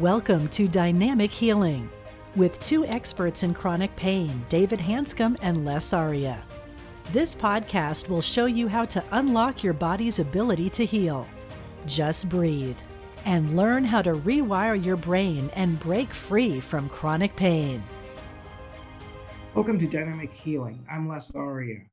Welcome 0.00 0.48
to 0.48 0.66
Dynamic 0.66 1.30
Healing 1.30 1.88
with 2.34 2.58
two 2.58 2.84
experts 2.84 3.44
in 3.44 3.54
chronic 3.54 3.94
pain, 3.94 4.44
David 4.48 4.80
Hanscom 4.80 5.38
and 5.40 5.64
Les 5.64 5.92
Aaron. 5.92 6.40
This 7.12 7.32
podcast 7.32 8.08
will 8.08 8.20
show 8.20 8.46
you 8.46 8.66
how 8.66 8.86
to 8.86 9.04
unlock 9.12 9.62
your 9.62 9.72
body's 9.72 10.18
ability 10.18 10.68
to 10.70 10.84
heal. 10.84 11.28
Just 11.86 12.28
breathe 12.28 12.76
and 13.24 13.56
learn 13.56 13.84
how 13.84 14.02
to 14.02 14.14
rewire 14.14 14.84
your 14.84 14.96
brain 14.96 15.48
and 15.54 15.78
break 15.78 16.12
free 16.12 16.58
from 16.58 16.88
chronic 16.88 17.36
pain. 17.36 17.80
Welcome 19.54 19.78
to 19.78 19.86
Dynamic 19.86 20.32
Healing. 20.32 20.84
I'm 20.90 21.06
Les 21.06 21.32
Aaron. 21.36 21.88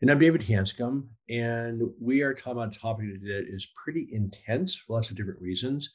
And 0.00 0.10
I'm 0.10 0.18
David 0.18 0.40
Hanscom, 0.40 1.06
and 1.28 1.82
we 2.00 2.22
are 2.22 2.32
talking 2.32 2.52
about 2.52 2.74
a 2.74 2.78
topic 2.78 3.20
that 3.24 3.44
is 3.46 3.68
pretty 3.76 4.08
intense 4.10 4.74
for 4.74 4.94
lots 4.94 5.10
of 5.10 5.16
different 5.18 5.42
reasons. 5.42 5.92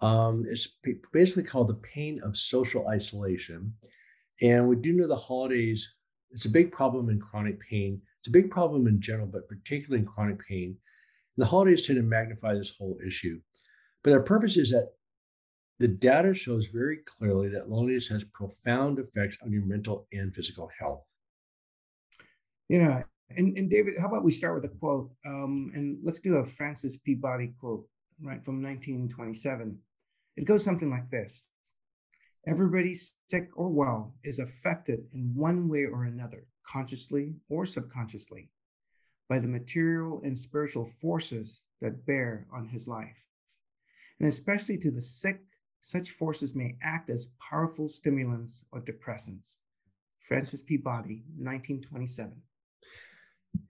Um, 0.00 0.46
it's 0.48 0.76
basically 1.12 1.42
called 1.42 1.68
the 1.68 1.74
pain 1.74 2.20
of 2.22 2.36
social 2.36 2.88
isolation. 2.88 3.74
And 4.40 4.66
we 4.66 4.76
do 4.76 4.92
know 4.92 5.06
the 5.06 5.16
holidays, 5.16 5.94
it's 6.30 6.46
a 6.46 6.50
big 6.50 6.72
problem 6.72 7.10
in 7.10 7.20
chronic 7.20 7.60
pain. 7.60 8.00
It's 8.20 8.28
a 8.28 8.32
big 8.32 8.50
problem 8.50 8.86
in 8.86 9.00
general, 9.00 9.26
but 9.26 9.48
particularly 9.48 10.02
in 10.02 10.08
chronic 10.08 10.38
pain. 10.46 10.68
And 11.36 11.42
the 11.44 11.46
holidays 11.46 11.86
tend 11.86 11.98
to 11.98 12.02
magnify 12.02 12.54
this 12.54 12.74
whole 12.76 12.96
issue. 13.06 13.40
But 14.02 14.14
our 14.14 14.22
purpose 14.22 14.56
is 14.56 14.70
that 14.70 14.90
the 15.78 15.88
data 15.88 16.34
shows 16.34 16.66
very 16.66 16.98
clearly 17.06 17.48
that 17.48 17.70
loneliness 17.70 18.08
has 18.08 18.24
profound 18.24 18.98
effects 18.98 19.38
on 19.42 19.52
your 19.52 19.64
mental 19.64 20.06
and 20.12 20.34
physical 20.34 20.70
health. 20.78 21.10
Yeah. 22.68 23.02
And, 23.30 23.56
and 23.56 23.70
David, 23.70 23.94
how 23.98 24.08
about 24.08 24.24
we 24.24 24.32
start 24.32 24.60
with 24.60 24.70
a 24.70 24.74
quote? 24.74 25.10
Um, 25.26 25.70
and 25.74 25.98
let's 26.02 26.20
do 26.20 26.36
a 26.36 26.44
Francis 26.44 26.98
Peabody 26.98 27.52
quote, 27.58 27.86
right, 28.20 28.44
from 28.44 28.62
1927. 28.62 29.78
It 30.36 30.44
goes 30.44 30.64
something 30.64 30.90
like 30.90 31.10
this 31.10 31.52
Everybody, 32.46 32.94
sick 32.94 33.50
or 33.54 33.68
well, 33.68 34.14
is 34.24 34.38
affected 34.38 35.00
in 35.12 35.34
one 35.34 35.68
way 35.68 35.84
or 35.84 36.04
another, 36.04 36.46
consciously 36.66 37.34
or 37.50 37.66
subconsciously, 37.66 38.50
by 39.28 39.38
the 39.38 39.48
material 39.48 40.22
and 40.24 40.36
spiritual 40.36 40.86
forces 41.00 41.66
that 41.82 42.06
bear 42.06 42.46
on 42.52 42.66
his 42.68 42.88
life. 42.88 43.26
And 44.18 44.28
especially 44.28 44.78
to 44.78 44.90
the 44.90 45.02
sick, 45.02 45.40
such 45.80 46.10
forces 46.10 46.54
may 46.54 46.76
act 46.82 47.10
as 47.10 47.28
powerful 47.38 47.88
stimulants 47.88 48.64
or 48.72 48.80
depressants. 48.80 49.56
Francis 50.26 50.62
Peabody, 50.62 51.24
1927. 51.36 52.32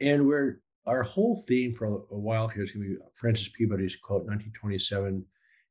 And 0.00 0.26
we're 0.26 0.60
our 0.86 1.02
whole 1.02 1.44
theme 1.46 1.74
for 1.74 1.86
a 1.86 2.18
while 2.18 2.48
here 2.48 2.62
is 2.62 2.72
going 2.72 2.84
to 2.84 2.94
be 2.96 3.00
Francis 3.14 3.48
Peabody's 3.48 3.96
quote, 3.96 4.24
1927 4.26 5.24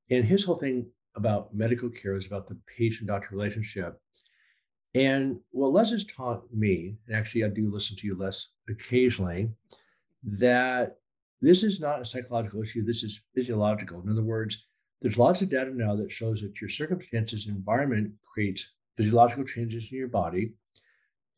and 0.10 0.26
his 0.26 0.44
whole 0.44 0.56
thing 0.56 0.88
about 1.16 1.54
medical 1.54 1.90
care 1.90 2.16
is 2.16 2.28
about 2.28 2.48
the 2.48 2.60
patient 2.78 3.08
doctor 3.08 3.30
relationship. 3.32 4.00
And 4.96 5.40
what 5.52 5.72
Les 5.72 5.92
has 5.92 6.06
taught 6.06 6.44
me, 6.52 6.98
and 7.08 7.16
actually 7.16 7.44
I 7.44 7.50
do 7.50 7.72
listen 7.72 7.96
to 7.98 8.08
you 8.08 8.18
Les 8.18 8.50
occasionally, 8.70 9.52
that 10.24 10.98
this 11.42 11.64
is 11.64 11.80
not 11.80 12.02
a 12.02 12.06
psychological 12.06 12.62
issue, 12.62 12.84
this 12.84 13.04
is 13.04 13.22
physiological. 13.36 14.02
In 14.02 14.10
other 14.10 14.24
words, 14.24 14.66
there's 15.02 15.18
lots 15.18 15.42
of 15.42 15.50
data 15.50 15.72
now 15.74 15.96
that 15.96 16.12
shows 16.12 16.42
that 16.42 16.60
your 16.60 16.70
circumstances 16.70 17.48
environment 17.48 18.12
creates 18.34 18.74
physiological 18.98 19.46
changes 19.46 19.88
in 19.92 19.98
your 19.98 20.10
body, 20.10 20.54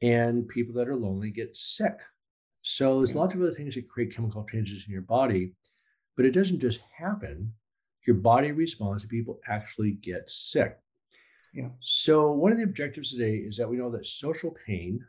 and 0.02 0.48
people 0.48 0.74
that 0.74 0.88
are 0.88 0.96
lonely 0.96 1.30
get 1.30 1.56
sick. 1.56 2.00
So 2.64 2.98
there's 2.98 3.16
lots 3.16 3.36
of 3.36 3.42
other 3.42 3.52
things 3.52 3.76
that 3.76 3.88
create 3.88 4.16
chemical 4.16 4.46
changes 4.46 4.86
in 4.88 4.94
your 4.94 5.04
body, 5.04 5.54
but 6.16 6.26
it 6.26 6.32
doesn't 6.32 6.60
just 6.60 6.82
happen 6.96 7.54
your 8.06 8.16
body 8.16 8.52
responds 8.52 9.04
to 9.04 9.08
people 9.08 9.40
actually 9.48 9.92
get 9.92 10.30
sick. 10.30 10.78
Yeah. 11.54 11.70
So 11.82 12.32
one 12.32 12.52
of 12.52 12.58
the 12.58 12.64
objectives 12.64 13.12
today 13.12 13.36
is 13.36 13.58
that 13.58 13.70
we 13.70 13.78
know 13.78 13.92
that 13.92 14.06
social 14.06 14.56
pain 14.66 15.06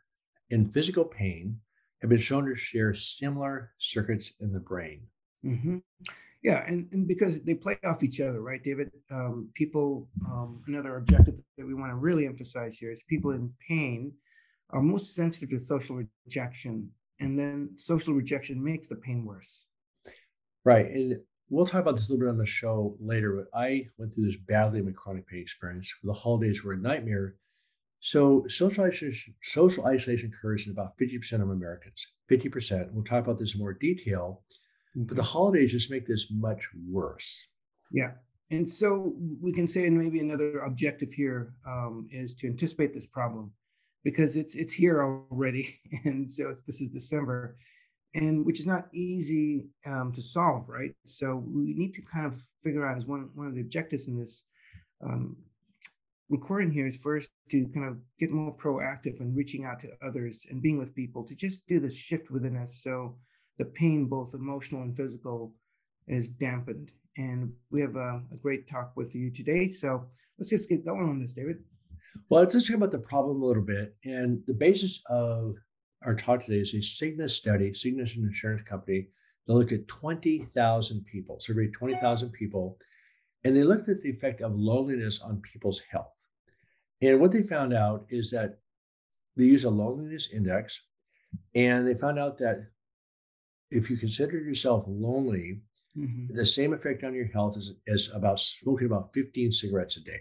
and 0.50 0.72
physical 0.72 1.04
pain 1.04 1.58
have 2.00 2.10
been 2.10 2.20
shown 2.20 2.46
to 2.46 2.56
share 2.56 2.94
similar 2.94 3.72
circuits 3.78 4.32
in 4.40 4.52
the 4.52 4.60
brain. 4.60 5.02
Mm-hmm. 5.44 5.78
Yeah, 6.42 6.64
and, 6.66 6.88
and 6.90 7.06
because 7.06 7.40
they 7.42 7.54
play 7.54 7.78
off 7.84 8.02
each 8.02 8.20
other, 8.20 8.42
right, 8.42 8.62
David? 8.62 8.90
Um, 9.12 9.50
people, 9.54 10.08
um, 10.26 10.62
another 10.66 10.96
objective 10.96 11.36
that 11.56 11.66
we 11.66 11.74
want 11.74 11.92
to 11.92 11.96
really 11.96 12.26
emphasize 12.26 12.76
here 12.76 12.90
is 12.90 13.04
people 13.04 13.30
in 13.30 13.52
pain 13.68 14.12
are 14.70 14.82
most 14.82 15.14
sensitive 15.14 15.50
to 15.50 15.60
social 15.60 16.02
rejection, 16.26 16.90
and 17.20 17.38
then 17.38 17.70
social 17.76 18.14
rejection 18.14 18.62
makes 18.62 18.88
the 18.88 18.96
pain 18.96 19.24
worse. 19.24 19.68
Right, 20.64 20.86
and 20.86 21.20
we'll 21.48 21.66
talk 21.66 21.82
about 21.82 21.96
this 21.96 22.08
a 22.08 22.12
little 22.12 22.26
bit 22.26 22.30
on 22.30 22.38
the 22.38 22.46
show 22.46 22.96
later, 23.00 23.36
but 23.36 23.58
I 23.58 23.88
went 23.98 24.14
through 24.14 24.26
this 24.26 24.36
badly 24.36 24.80
in 24.80 24.86
my 24.86 24.92
chronic 24.92 25.26
pain 25.26 25.40
experience. 25.40 25.92
The 26.02 26.12
holidays 26.12 26.64
were 26.64 26.72
a 26.72 26.78
nightmare. 26.78 27.36
So 28.00 28.44
social 28.48 28.84
isolation, 28.84 29.34
social 29.42 29.86
isolation 29.86 30.32
occurs 30.34 30.66
in 30.66 30.72
about 30.72 30.98
50% 30.98 31.42
of 31.42 31.50
Americans. 31.50 32.06
50%. 32.30 32.90
We'll 32.92 33.04
talk 33.04 33.24
about 33.24 33.38
this 33.38 33.54
in 33.54 33.60
more 33.60 33.74
detail. 33.74 34.42
Mm-hmm. 34.96 35.06
But 35.06 35.16
the 35.16 35.22
holidays 35.22 35.72
just 35.72 35.90
make 35.90 36.06
this 36.06 36.28
much 36.30 36.68
worse. 36.88 37.46
Yeah. 37.92 38.12
And 38.50 38.68
so 38.68 39.14
we 39.40 39.52
can 39.52 39.66
say, 39.66 39.86
and 39.86 39.98
maybe 39.98 40.20
another 40.20 40.58
objective 40.60 41.12
here 41.12 41.54
um, 41.66 42.08
is 42.10 42.34
to 42.36 42.46
anticipate 42.46 42.92
this 42.92 43.06
problem 43.06 43.52
because 44.04 44.36
it's 44.36 44.56
it's 44.56 44.72
here 44.72 45.02
already, 45.02 45.80
and 46.04 46.30
so 46.30 46.54
this 46.66 46.80
is 46.80 46.90
December, 46.90 47.56
and 48.14 48.44
which 48.44 48.60
is 48.60 48.66
not 48.66 48.88
easy 48.92 49.66
um, 49.86 50.12
to 50.14 50.22
solve, 50.22 50.68
right? 50.68 50.94
So 51.04 51.42
we 51.46 51.74
need 51.74 51.94
to 51.94 52.02
kind 52.02 52.26
of 52.26 52.40
figure 52.62 52.86
out 52.86 52.98
as 52.98 53.06
one 53.06 53.30
one 53.34 53.46
of 53.46 53.54
the 53.54 53.60
objectives 53.60 54.08
in 54.08 54.18
this 54.18 54.44
um, 55.02 55.36
recording 56.28 56.70
here 56.70 56.86
is 56.86 56.96
first 56.96 57.30
to 57.50 57.66
kind 57.74 57.86
of 57.86 57.98
get 58.18 58.30
more 58.30 58.56
proactive 58.56 59.20
and 59.20 59.36
reaching 59.36 59.64
out 59.64 59.80
to 59.80 59.90
others 60.06 60.46
and 60.50 60.62
being 60.62 60.78
with 60.78 60.94
people 60.94 61.22
to 61.24 61.34
just 61.34 61.66
do 61.66 61.78
this 61.78 61.96
shift 61.96 62.30
within 62.30 62.56
us 62.56 62.80
so 62.82 63.16
the 63.58 63.64
pain, 63.66 64.06
both 64.06 64.34
emotional 64.34 64.82
and 64.82 64.96
physical, 64.96 65.54
is 66.08 66.30
dampened. 66.30 66.92
And 67.16 67.52
we 67.70 67.80
have 67.82 67.96
a, 67.96 68.22
a 68.32 68.36
great 68.40 68.68
talk 68.68 68.92
with 68.96 69.14
you 69.14 69.30
today. 69.30 69.68
So 69.68 70.06
let's 70.38 70.50
just 70.50 70.68
get 70.68 70.84
going 70.84 71.08
on 71.08 71.18
this, 71.18 71.34
David. 71.34 71.58
Well, 72.28 72.42
let's 72.42 72.66
talk 72.66 72.76
about 72.76 72.92
the 72.92 72.98
problem 72.98 73.42
a 73.42 73.44
little 73.44 73.62
bit. 73.62 73.94
And 74.04 74.42
the 74.46 74.54
basis 74.54 75.02
of 75.08 75.56
our 76.04 76.14
talk 76.14 76.44
today 76.44 76.58
is 76.58 76.74
a 76.74 76.78
Cigna 76.78 77.30
study. 77.30 77.70
Cigna 77.70 78.04
is 78.04 78.16
an 78.16 78.24
insurance 78.24 78.62
company. 78.68 79.08
They 79.46 79.54
looked 79.54 79.72
at 79.72 79.88
20,000 79.88 81.04
people, 81.04 81.40
surveyed 81.40 81.72
20,000 81.72 82.30
people, 82.30 82.78
and 83.44 83.56
they 83.56 83.64
looked 83.64 83.88
at 83.88 84.02
the 84.02 84.10
effect 84.10 84.40
of 84.40 84.54
loneliness 84.54 85.20
on 85.20 85.40
people's 85.40 85.80
health. 85.80 86.14
And 87.00 87.20
what 87.20 87.32
they 87.32 87.42
found 87.42 87.74
out 87.74 88.06
is 88.08 88.30
that 88.30 88.58
they 89.36 89.44
used 89.44 89.64
a 89.64 89.70
loneliness 89.70 90.28
index, 90.32 90.82
and 91.54 91.86
they 91.86 91.94
found 91.94 92.18
out 92.18 92.38
that 92.38 92.68
if 93.70 93.90
you 93.90 93.96
consider 93.96 94.38
yourself 94.38 94.84
lonely, 94.86 95.62
Mm-hmm. 95.98 96.34
The 96.34 96.46
same 96.46 96.72
effect 96.72 97.04
on 97.04 97.14
your 97.14 97.26
health 97.26 97.56
as, 97.56 97.74
as 97.86 98.10
about 98.14 98.40
smoking 98.40 98.86
about 98.86 99.12
15 99.12 99.52
cigarettes 99.52 99.96
a 99.96 100.00
day. 100.00 100.20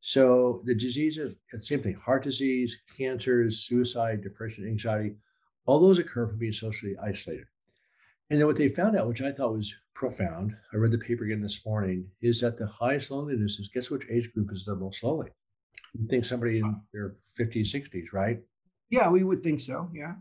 So 0.00 0.62
the 0.64 0.74
diseases, 0.74 1.34
the 1.52 1.60
same 1.60 1.82
thing, 1.82 1.94
heart 1.94 2.22
disease, 2.22 2.76
cancers, 2.96 3.66
suicide, 3.66 4.22
depression, 4.22 4.66
anxiety, 4.66 5.16
all 5.66 5.80
those 5.80 5.98
occur 5.98 6.28
from 6.28 6.38
being 6.38 6.52
socially 6.52 6.96
isolated. 7.02 7.46
And 8.30 8.40
then 8.40 8.46
what 8.46 8.56
they 8.56 8.68
found 8.68 8.96
out, 8.96 9.08
which 9.08 9.22
I 9.22 9.32
thought 9.32 9.54
was 9.54 9.74
profound, 9.94 10.56
I 10.72 10.76
read 10.76 10.90
the 10.90 10.98
paper 10.98 11.24
again 11.24 11.40
this 11.40 11.64
morning, 11.64 12.06
is 12.20 12.40
that 12.40 12.58
the 12.58 12.66
highest 12.66 13.10
loneliness 13.10 13.58
is 13.58 13.68
guess 13.68 13.90
which 13.90 14.06
age 14.10 14.32
group 14.32 14.52
is 14.52 14.64
the 14.64 14.76
most 14.76 15.02
lonely? 15.02 15.30
You 15.94 16.06
think 16.08 16.24
somebody 16.24 16.58
in 16.58 16.80
their 16.92 17.16
50s, 17.38 17.72
60s, 17.72 18.12
right? 18.12 18.40
Yeah, 18.90 19.08
we 19.08 19.24
would 19.24 19.42
think 19.42 19.60
so. 19.60 19.90
Yeah. 19.92 20.14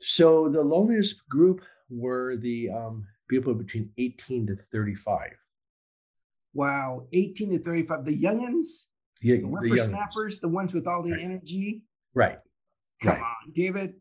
So 0.00 0.48
the 0.48 0.62
loneliest 0.62 1.28
group 1.28 1.62
were 1.90 2.36
the 2.36 2.70
um, 2.70 3.06
people 3.28 3.54
between 3.54 3.90
18 3.98 4.46
to 4.48 4.56
35. 4.72 5.30
Wow, 6.54 7.06
18 7.12 7.50
to 7.50 7.58
35. 7.58 8.04
The 8.04 8.22
youngins? 8.22 8.66
Yeah, 9.22 9.36
the 9.36 9.46
whippersnappers, 9.46 10.38
the 10.40 10.48
ones 10.48 10.72
with 10.72 10.86
all 10.86 11.02
the 11.02 11.12
right. 11.12 11.20
energy. 11.20 11.82
Right. 12.14 12.38
Come 13.02 13.14
right. 13.14 13.20
on, 13.22 13.52
David. 13.54 13.94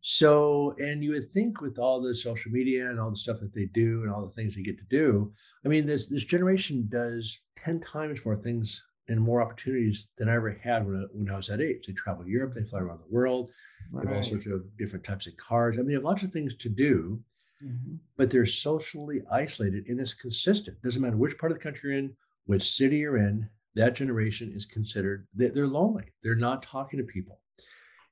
So, 0.00 0.74
and 0.78 1.02
you 1.02 1.10
would 1.10 1.32
think 1.32 1.60
with 1.60 1.78
all 1.78 2.00
the 2.00 2.14
social 2.14 2.52
media 2.52 2.88
and 2.88 3.00
all 3.00 3.10
the 3.10 3.16
stuff 3.16 3.40
that 3.40 3.52
they 3.52 3.66
do 3.74 4.02
and 4.02 4.12
all 4.12 4.24
the 4.24 4.32
things 4.32 4.54
they 4.54 4.62
get 4.62 4.78
to 4.78 4.84
do, 4.88 5.32
I 5.64 5.68
mean, 5.68 5.84
this 5.84 6.08
this 6.08 6.24
generation 6.24 6.86
does 6.88 7.40
10 7.64 7.80
times 7.80 8.24
more 8.24 8.36
things 8.36 8.84
and 9.08 9.20
more 9.20 9.42
opportunities 9.42 10.08
than 10.16 10.28
I 10.28 10.36
ever 10.36 10.52
had 10.62 10.86
when 10.86 10.96
I, 10.96 11.04
when 11.12 11.30
I 11.30 11.36
was 11.36 11.48
that 11.48 11.60
age. 11.60 11.86
They 11.86 11.92
travel 11.92 12.26
Europe, 12.26 12.54
they 12.54 12.62
fly 12.62 12.80
around 12.80 13.00
the 13.00 13.14
world, 13.14 13.50
right. 13.90 14.04
they 14.04 14.08
have 14.08 14.16
all 14.18 14.22
sorts 14.22 14.46
of 14.46 14.64
different 14.78 15.04
types 15.04 15.26
of 15.26 15.36
cars. 15.36 15.74
I 15.74 15.78
mean, 15.78 15.88
they 15.88 15.94
have 15.94 16.04
lots 16.04 16.22
of 16.22 16.30
things 16.30 16.54
to 16.56 16.68
do, 16.68 17.20
mm-hmm. 17.64 17.96
but 18.16 18.30
they're 18.30 18.46
socially 18.46 19.22
isolated 19.30 19.88
and 19.88 20.00
it's 20.00 20.14
consistent. 20.14 20.80
Doesn't 20.82 21.02
matter 21.02 21.16
which 21.16 21.38
part 21.38 21.52
of 21.52 21.58
the 21.58 21.62
country 21.62 21.90
you're 21.90 21.98
in, 21.98 22.16
which 22.46 22.70
city 22.70 22.98
you're 22.98 23.18
in, 23.18 23.48
that 23.74 23.94
generation 23.94 24.52
is 24.54 24.64
considered, 24.64 25.26
they're 25.34 25.66
lonely. 25.66 26.04
They're 26.22 26.34
not 26.34 26.62
talking 26.62 26.98
to 26.98 27.04
people. 27.04 27.40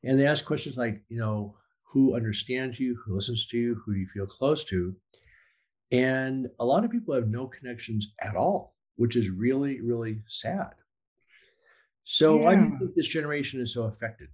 And 0.04 0.20
they 0.20 0.26
ask 0.26 0.44
questions 0.44 0.76
like, 0.76 1.02
you 1.08 1.18
know, 1.18 1.56
who 1.84 2.14
understands 2.14 2.78
you, 2.78 2.98
who 3.04 3.14
listens 3.14 3.46
to 3.46 3.56
you, 3.56 3.80
who 3.84 3.94
do 3.94 4.00
you 4.00 4.06
feel 4.08 4.26
close 4.26 4.64
to? 4.64 4.94
And 5.90 6.48
a 6.58 6.64
lot 6.64 6.84
of 6.84 6.90
people 6.90 7.14
have 7.14 7.28
no 7.28 7.46
connections 7.46 8.12
at 8.20 8.36
all, 8.36 8.74
which 8.96 9.16
is 9.16 9.30
really, 9.30 9.80
really 9.80 10.20
sad. 10.28 10.72
So 12.04 12.36
yeah. 12.36 12.44
why 12.44 12.54
do 12.56 12.64
you 12.64 12.78
think 12.78 12.94
this 12.94 13.06
generation 13.06 13.60
is 13.60 13.72
so 13.72 13.84
affected? 13.84 14.28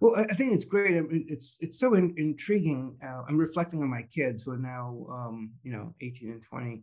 Well, 0.00 0.16
I 0.30 0.34
think 0.34 0.52
it's 0.52 0.64
great. 0.66 0.94
It's 1.10 1.56
it's 1.60 1.80
so 1.80 1.94
in, 1.94 2.14
intriguing. 2.18 2.96
Uh, 3.02 3.22
I'm 3.28 3.38
reflecting 3.38 3.82
on 3.82 3.88
my 3.88 4.02
kids 4.02 4.42
who 4.42 4.52
are 4.52 4.58
now, 4.58 5.06
um, 5.10 5.52
you 5.62 5.72
know, 5.72 5.94
18 6.00 6.30
and 6.30 6.42
20. 6.42 6.82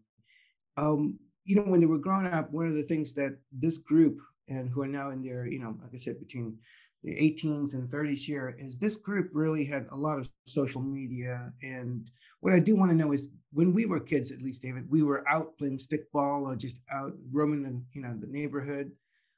Um, 0.77 1.19
you 1.45 1.55
know, 1.55 1.63
when 1.63 1.79
they 1.79 1.85
were 1.85 1.99
growing 1.99 2.25
up, 2.25 2.51
one 2.51 2.67
of 2.67 2.73
the 2.73 2.83
things 2.83 3.13
that 3.15 3.37
this 3.51 3.77
group 3.77 4.19
and 4.47 4.69
who 4.69 4.81
are 4.81 4.87
now 4.87 5.11
in 5.11 5.21
their, 5.21 5.45
you 5.45 5.59
know, 5.59 5.77
like 5.81 5.91
I 5.93 5.97
said, 5.97 6.19
between 6.19 6.57
the 7.03 7.11
18s 7.11 7.73
and 7.73 7.89
30s 7.89 8.23
here 8.23 8.55
is 8.57 8.77
this 8.77 8.97
group 8.97 9.29
really 9.33 9.65
had 9.65 9.87
a 9.91 9.95
lot 9.95 10.17
of 10.17 10.29
social 10.45 10.81
media. 10.81 11.51
And 11.61 12.09
what 12.39 12.53
I 12.53 12.59
do 12.59 12.75
want 12.75 12.91
to 12.91 12.97
know 12.97 13.11
is 13.11 13.27
when 13.51 13.73
we 13.73 13.85
were 13.85 13.99
kids, 13.99 14.31
at 14.31 14.41
least, 14.41 14.63
David, 14.63 14.89
we 14.89 15.03
were 15.03 15.27
out 15.29 15.57
playing 15.57 15.77
stickball 15.77 16.43
or 16.43 16.55
just 16.55 16.81
out 16.91 17.13
roaming 17.31 17.65
in, 17.65 17.85
you 17.93 18.01
know, 18.01 18.15
the 18.19 18.27
neighborhood. 18.27 18.91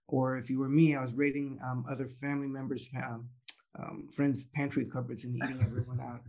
Or 0.08 0.38
if 0.38 0.50
you 0.50 0.60
were 0.60 0.70
me, 0.70 0.96
I 0.96 1.02
was 1.02 1.14
raiding 1.14 1.60
um, 1.66 1.86
other 1.90 2.08
family 2.08 2.48
members' 2.48 2.88
um, 2.96 3.28
um, 3.78 4.08
friends' 4.14 4.44
pantry 4.44 4.86
cupboards 4.86 5.24
and 5.24 5.36
eating 5.36 5.62
everyone 5.66 6.00
out. 6.00 6.22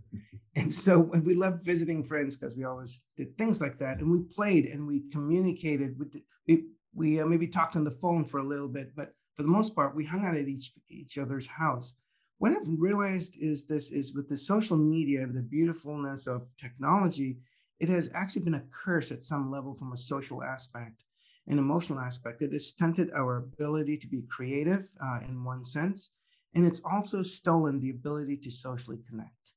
And 0.54 0.72
so 0.72 0.98
we 0.98 1.34
loved 1.34 1.64
visiting 1.64 2.04
friends 2.04 2.36
because 2.36 2.56
we 2.56 2.64
always 2.64 3.04
did 3.16 3.36
things 3.36 3.60
like 3.60 3.78
that. 3.78 3.98
And 3.98 4.10
we 4.10 4.20
played 4.22 4.66
and 4.66 4.86
we 4.86 5.02
communicated. 5.12 5.98
With 5.98 6.12
the, 6.12 6.22
we 6.48 6.64
we 6.94 7.20
uh, 7.20 7.26
maybe 7.26 7.46
talked 7.46 7.76
on 7.76 7.84
the 7.84 7.90
phone 7.90 8.24
for 8.24 8.38
a 8.38 8.46
little 8.46 8.68
bit, 8.68 8.96
but 8.96 9.12
for 9.34 9.42
the 9.42 9.48
most 9.48 9.74
part, 9.74 9.94
we 9.94 10.04
hung 10.04 10.24
out 10.24 10.36
at 10.36 10.48
each 10.48 10.72
each 10.88 11.18
other's 11.18 11.46
house. 11.46 11.94
What 12.38 12.52
I've 12.52 12.68
realized 12.78 13.36
is 13.40 13.66
this 13.66 13.90
is 13.90 14.14
with 14.14 14.28
the 14.28 14.38
social 14.38 14.76
media 14.76 15.22
and 15.22 15.34
the 15.34 15.42
beautifulness 15.42 16.26
of 16.26 16.46
technology, 16.58 17.38
it 17.80 17.88
has 17.88 18.10
actually 18.14 18.42
been 18.42 18.54
a 18.54 18.64
curse 18.72 19.10
at 19.10 19.24
some 19.24 19.50
level 19.50 19.74
from 19.74 19.92
a 19.92 19.98
social 19.98 20.42
aspect 20.42 21.04
and 21.46 21.58
emotional 21.58 22.00
aspect. 22.00 22.42
It 22.42 22.52
has 22.52 22.66
stunted 22.68 23.10
our 23.14 23.36
ability 23.36 23.98
to 23.98 24.06
be 24.06 24.22
creative 24.28 24.86
uh, 25.02 25.20
in 25.26 25.44
one 25.44 25.64
sense, 25.64 26.10
and 26.54 26.66
it's 26.66 26.80
also 26.84 27.22
stolen 27.22 27.80
the 27.80 27.90
ability 27.90 28.36
to 28.38 28.50
socially 28.50 28.98
connect. 29.08 29.52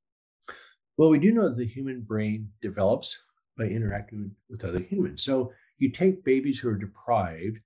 Well, 0.98 1.10
we 1.10 1.20
do 1.20 1.32
know 1.32 1.48
that 1.48 1.58
the 1.58 1.66
human 1.66 2.02
brain 2.02 2.50
develops 2.62 3.18
by 3.58 3.66
interacting 3.66 4.32
with 4.50 4.66
other 4.66 4.80
humans. 4.80 5.24
So 5.24 5.54
you 5.78 5.92
take 5.92 6.26
babies 6.26 6.60
who 6.60 6.70
are 6.70 6.76
deprived 6.76 7.60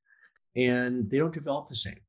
and 0.56 1.10
they 1.10 1.18
don't 1.18 1.34
develop 1.34 1.68
the 1.68 1.76
same. 1.76 2.00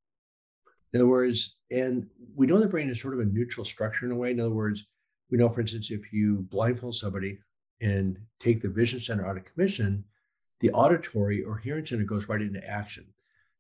In 0.93 1.01
other 1.01 1.09
words, 1.09 1.57
and 1.71 2.07
we 2.37 2.47
know 2.47 2.59
the 2.59 2.69
brain 2.69 2.91
is 2.91 3.01
sort 3.01 3.15
of 3.15 3.21
a 3.21 3.25
neutral 3.25 3.65
structure 3.65 4.07
in 4.07 4.13
a 4.13 4.17
way. 4.17 4.31
In 4.31 4.41
other 4.41 4.51
words, 4.51 4.85
we 5.31 5.39
know, 5.39 5.49
for 5.49 5.61
instance, 5.61 5.91
if 5.91 6.13
you 6.13 6.47
blindfold 6.51 6.95
somebody 6.95 7.39
and 7.81 8.19
take 8.39 8.63
the 8.63 8.69
vision 8.69 9.01
center 9.01 9.27
out 9.27 9.37
of 9.37 9.45
commission, 9.45 10.05
the 10.61 10.71
auditory 10.71 11.43
or 11.43 11.59
hearing 11.59 11.85
center 11.85 12.05
goes 12.05 12.29
right 12.29 12.41
into 12.41 12.65
action. 12.69 13.07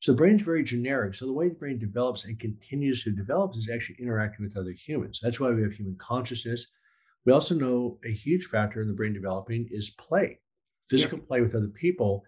So 0.04 0.12
the 0.12 0.18
brain's 0.18 0.42
very 0.42 0.62
generic. 0.62 1.14
So 1.14 1.24
the 1.24 1.32
way 1.32 1.48
the 1.48 1.54
brain 1.54 1.78
develops 1.78 2.26
and 2.26 2.38
continues 2.38 3.02
to 3.04 3.10
develop 3.10 3.56
is 3.56 3.70
actually 3.72 3.96
interacting 3.98 4.44
with 4.44 4.54
other 4.54 4.72
humans. 4.72 5.18
That's 5.22 5.40
why 5.40 5.50
we 5.50 5.62
have 5.62 5.72
human 5.72 5.96
consciousness. 5.96 6.66
We 7.24 7.32
also 7.32 7.54
know 7.54 7.98
a 8.04 8.12
huge 8.12 8.44
factor 8.44 8.82
in 8.82 8.88
the 8.88 8.92
brain 8.92 9.14
developing 9.14 9.66
is 9.70 9.92
play, 9.92 10.40
physical 10.90 11.16
yeah. 11.20 11.24
play 11.26 11.40
with 11.40 11.54
other 11.54 11.68
people. 11.68 12.22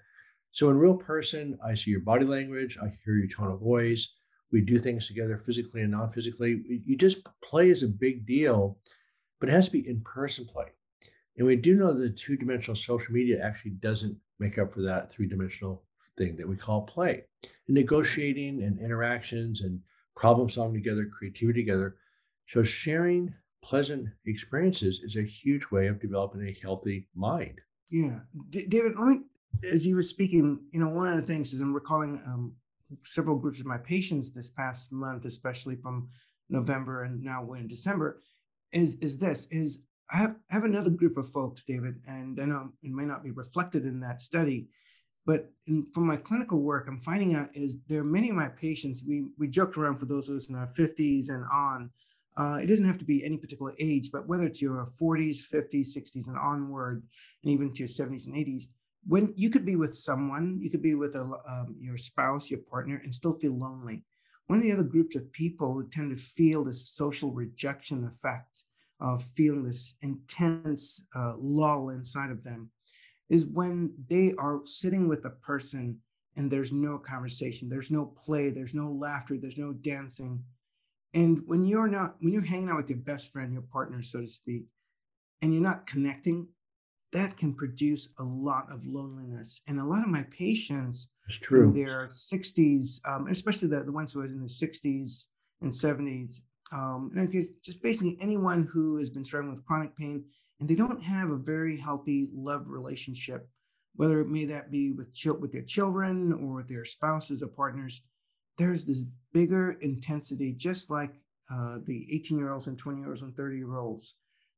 So 0.52 0.70
in 0.70 0.78
real 0.78 0.94
person, 0.94 1.58
I 1.62 1.74
see 1.74 1.90
your 1.90 2.00
body 2.00 2.24
language, 2.24 2.78
I 2.82 2.86
hear 3.04 3.16
your 3.16 3.28
tone 3.28 3.52
of 3.52 3.60
voice. 3.60 4.10
We 4.52 4.62
do 4.62 4.78
things 4.78 5.06
together 5.06 5.36
physically 5.44 5.82
and 5.82 5.90
non-physically. 5.90 6.82
You 6.86 6.96
just 6.96 7.28
play 7.44 7.68
is 7.68 7.82
a 7.82 7.88
big 7.88 8.24
deal, 8.24 8.78
but 9.38 9.50
it 9.50 9.52
has 9.52 9.66
to 9.66 9.72
be 9.72 9.86
in-person 9.86 10.46
play. 10.46 10.68
And 11.36 11.46
we 11.46 11.56
do 11.56 11.74
know 11.74 11.92
that 11.92 12.16
two-dimensional 12.16 12.76
social 12.76 13.12
media 13.12 13.44
actually 13.44 13.72
doesn't 13.72 14.16
make 14.38 14.56
up 14.56 14.72
for 14.72 14.80
that 14.80 15.12
three-dimensional 15.12 15.82
thing 16.16 16.36
that 16.36 16.48
we 16.48 16.56
call 16.56 16.82
play. 16.82 17.22
And 17.42 17.74
negotiating 17.74 18.62
and 18.62 18.78
interactions 18.78 19.60
and 19.62 19.80
problem 20.16 20.48
solving 20.50 20.74
together, 20.74 21.06
creativity 21.06 21.62
together. 21.62 21.96
So 22.48 22.62
sharing 22.62 23.34
pleasant 23.62 24.08
experiences 24.26 25.00
is 25.02 25.16
a 25.16 25.22
huge 25.22 25.70
way 25.70 25.88
of 25.88 26.00
developing 26.00 26.42
a 26.42 26.56
healthy 26.62 27.08
mind. 27.14 27.60
Yeah. 27.90 28.20
D- 28.50 28.66
David, 28.66 28.92
let 28.98 29.08
me 29.08 29.20
as 29.70 29.86
you 29.86 29.96
were 29.96 30.02
speaking, 30.02 30.60
you 30.70 30.80
know, 30.80 30.88
one 30.88 31.08
of 31.08 31.16
the 31.16 31.22
things 31.22 31.52
is 31.52 31.60
I'm 31.60 31.72
recalling 31.72 32.20
um, 32.26 32.52
several 33.04 33.36
groups 33.36 33.58
of 33.58 33.66
my 33.66 33.78
patients 33.78 34.30
this 34.30 34.50
past 34.50 34.92
month, 34.92 35.24
especially 35.24 35.76
from 35.76 36.08
November 36.48 37.04
and 37.04 37.22
now 37.22 37.42
we're 37.42 37.56
in 37.56 37.66
December, 37.66 38.22
is 38.72 38.96
is 38.96 39.18
this 39.18 39.46
is 39.50 39.82
I 40.10 40.18
have, 40.18 40.36
I 40.50 40.54
have 40.54 40.64
another 40.64 40.90
group 40.90 41.16
of 41.16 41.28
folks, 41.28 41.64
David, 41.64 41.96
and 42.06 42.40
I 42.40 42.44
know 42.44 42.70
it 42.82 42.92
may 42.92 43.04
not 43.04 43.24
be 43.24 43.32
reflected 43.32 43.84
in 43.84 43.98
that 44.00 44.20
study, 44.20 44.68
but 45.26 45.50
in, 45.66 45.86
from 45.92 46.06
my 46.06 46.16
clinical 46.16 46.62
work, 46.62 46.86
I'm 46.88 47.00
finding 47.00 47.34
out 47.34 47.48
is 47.54 47.76
there 47.88 48.00
are 48.00 48.04
many 48.04 48.30
of 48.30 48.36
my 48.36 48.48
patients. 48.48 49.02
We 49.06 49.26
we 49.36 49.48
joked 49.48 49.76
around 49.76 49.98
for 49.98 50.06
those 50.06 50.28
of 50.28 50.36
us 50.36 50.48
in 50.48 50.54
our 50.54 50.68
50s 50.68 51.28
and 51.28 51.44
on. 51.52 51.90
Uh, 52.36 52.58
it 52.62 52.66
doesn't 52.66 52.86
have 52.86 52.98
to 52.98 53.04
be 53.04 53.24
any 53.24 53.36
particular 53.36 53.72
age, 53.80 54.10
but 54.12 54.28
whether 54.28 54.44
it's 54.44 54.60
your 54.60 54.86
40s, 55.00 55.38
50s, 55.50 55.96
60s, 55.96 56.28
and 56.28 56.36
onward, 56.36 57.02
and 57.42 57.52
even 57.52 57.72
to 57.72 57.78
your 57.78 57.88
70s 57.88 58.26
and 58.26 58.36
80s, 58.36 58.64
when 59.06 59.32
you 59.36 59.48
could 59.48 59.64
be 59.64 59.74
with 59.74 59.96
someone, 59.96 60.58
you 60.60 60.68
could 60.68 60.82
be 60.82 60.94
with 60.94 61.14
a, 61.14 61.22
um, 61.22 61.74
your 61.80 61.96
spouse, 61.96 62.50
your 62.50 62.60
partner, 62.60 63.00
and 63.02 63.14
still 63.14 63.38
feel 63.38 63.56
lonely. 63.56 64.04
One 64.48 64.58
of 64.58 64.62
the 64.62 64.72
other 64.72 64.82
groups 64.82 65.16
of 65.16 65.32
people 65.32 65.72
who 65.72 65.88
tend 65.88 66.14
to 66.14 66.22
feel 66.22 66.62
this 66.62 66.90
social 66.90 67.32
rejection 67.32 68.04
effect 68.04 68.64
of 69.00 69.22
feeling 69.22 69.64
this 69.64 69.94
intense 70.02 71.06
uh, 71.16 71.32
lull 71.38 71.88
inside 71.88 72.30
of 72.30 72.44
them 72.44 72.70
is 73.28 73.46
when 73.46 73.92
they 74.08 74.34
are 74.38 74.60
sitting 74.64 75.08
with 75.08 75.24
a 75.24 75.30
person 75.30 75.98
and 76.36 76.50
there's 76.50 76.72
no 76.72 76.98
conversation, 76.98 77.68
there's 77.68 77.90
no 77.90 78.04
play, 78.04 78.50
there's 78.50 78.74
no 78.74 78.90
laughter, 78.90 79.36
there's 79.40 79.58
no 79.58 79.72
dancing. 79.72 80.42
And 81.14 81.42
when 81.46 81.64
you're 81.64 81.88
not, 81.88 82.16
when 82.20 82.32
you're 82.32 82.42
hanging 82.42 82.68
out 82.68 82.76
with 82.76 82.90
your 82.90 82.98
best 82.98 83.32
friend, 83.32 83.52
your 83.52 83.62
partner, 83.62 84.02
so 84.02 84.20
to 84.20 84.26
speak, 84.26 84.64
and 85.40 85.52
you're 85.52 85.62
not 85.62 85.86
connecting, 85.86 86.48
that 87.12 87.36
can 87.36 87.54
produce 87.54 88.08
a 88.18 88.22
lot 88.22 88.70
of 88.70 88.86
loneliness. 88.86 89.62
And 89.66 89.80
a 89.80 89.84
lot 89.84 90.02
of 90.02 90.08
my 90.08 90.24
patients 90.24 91.08
true, 91.42 91.68
in 91.68 91.72
their 91.72 92.06
60s, 92.06 93.00
um, 93.08 93.28
especially 93.28 93.68
the, 93.68 93.82
the 93.82 93.92
ones 93.92 94.12
who 94.12 94.20
are 94.20 94.26
in 94.26 94.42
the 94.42 94.46
60s 94.46 95.26
and 95.62 95.70
70s, 95.70 96.40
um, 96.72 97.12
and 97.16 97.32
just 97.62 97.82
basically 97.82 98.18
anyone 98.20 98.68
who 98.70 98.98
has 98.98 99.08
been 99.08 99.24
struggling 99.24 99.54
with 99.54 99.64
chronic 99.64 99.96
pain 99.96 100.24
and 100.60 100.68
they 100.68 100.74
don't 100.74 101.02
have 101.02 101.30
a 101.30 101.36
very 101.36 101.76
healthy 101.76 102.28
love 102.34 102.64
relationship, 102.66 103.48
whether 103.94 104.20
it 104.20 104.28
may 104.28 104.44
that 104.46 104.70
be 104.70 104.92
with 104.92 105.08
with 105.40 105.52
their 105.52 105.62
children 105.62 106.32
or 106.32 106.56
with 106.56 106.68
their 106.68 106.84
spouses 106.84 107.42
or 107.42 107.48
partners, 107.48 108.02
there's 108.58 108.84
this 108.84 109.04
bigger 109.32 109.72
intensity, 109.80 110.52
just 110.52 110.90
like 110.90 111.12
uh, 111.52 111.78
the 111.84 112.06
18 112.12 112.38
year 112.38 112.52
olds 112.52 112.66
and 112.66 112.78
20 112.78 113.00
year 113.00 113.08
olds 113.08 113.22
and 113.22 113.36
30 113.36 113.56
year 113.56 113.76
olds. 113.76 114.14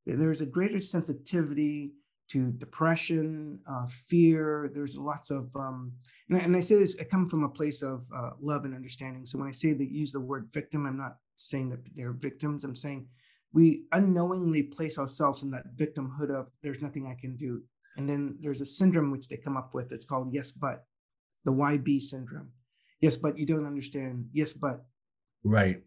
There's 0.07 0.40
a 0.40 0.47
greater 0.47 0.81
sensitivity 0.81 1.93
to 2.31 2.52
depression, 2.52 3.59
uh, 3.71 3.87
fear. 3.87 4.71
There's 4.75 4.97
lots 4.97 5.31
of, 5.31 5.50
um, 5.55 5.93
and, 6.28 6.38
I, 6.38 6.40
and, 6.43 6.57
I, 6.57 6.61
say 6.61 6.76
this, 6.76 6.97
I 7.00 7.05
come 7.05 7.28
from 7.28 7.45
a 7.45 7.49
place 7.49 7.83
of 7.83 8.05
uh, 8.14 8.31
love 8.40 8.64
and 8.64 8.75
understanding. 8.75 9.26
So 9.26 9.38
when 9.38 9.49
I 9.49 9.52
say 9.52 9.73
that 9.73 9.90
use 9.90 10.12
the 10.12 10.21
word 10.21 10.49
victim, 10.52 10.87
I'm 10.87 10.97
not 10.97 11.17
saying 11.37 11.71
that 11.71 11.81
they're 11.95 12.12
victims. 12.12 12.64
I'm 12.64 12.76
saying 12.76 13.07
we 13.52 13.85
unknowingly 13.93 14.62
place 14.62 14.99
ourselves 14.99 15.43
in 15.43 15.50
that 15.50 15.76
victimhood 15.76 16.31
of 16.31 16.50
there's 16.62 16.83
nothing 16.83 17.07
I 17.07 17.19
can 17.21 17.37
do. 17.37 17.62
And 17.97 18.09
then 18.09 18.37
there's 18.40 18.61
a 18.61 18.67
syndrome 18.67 19.11
which 19.11 19.28
they 19.28 19.37
come 19.37 19.57
up 19.57 19.75
with. 19.75 19.90
It's 19.93 20.05
called 20.05 20.33
yes, 20.33 20.52
but 20.52 20.85
the 21.45 21.52
YB 21.52 22.00
syndrome. 22.00 22.50
Yes, 23.00 23.17
but 23.17 23.38
you 23.38 23.47
don't 23.47 23.67
understand. 23.67 24.26
Yes, 24.33 24.52
but. 24.52 24.85
Right. 25.45 25.83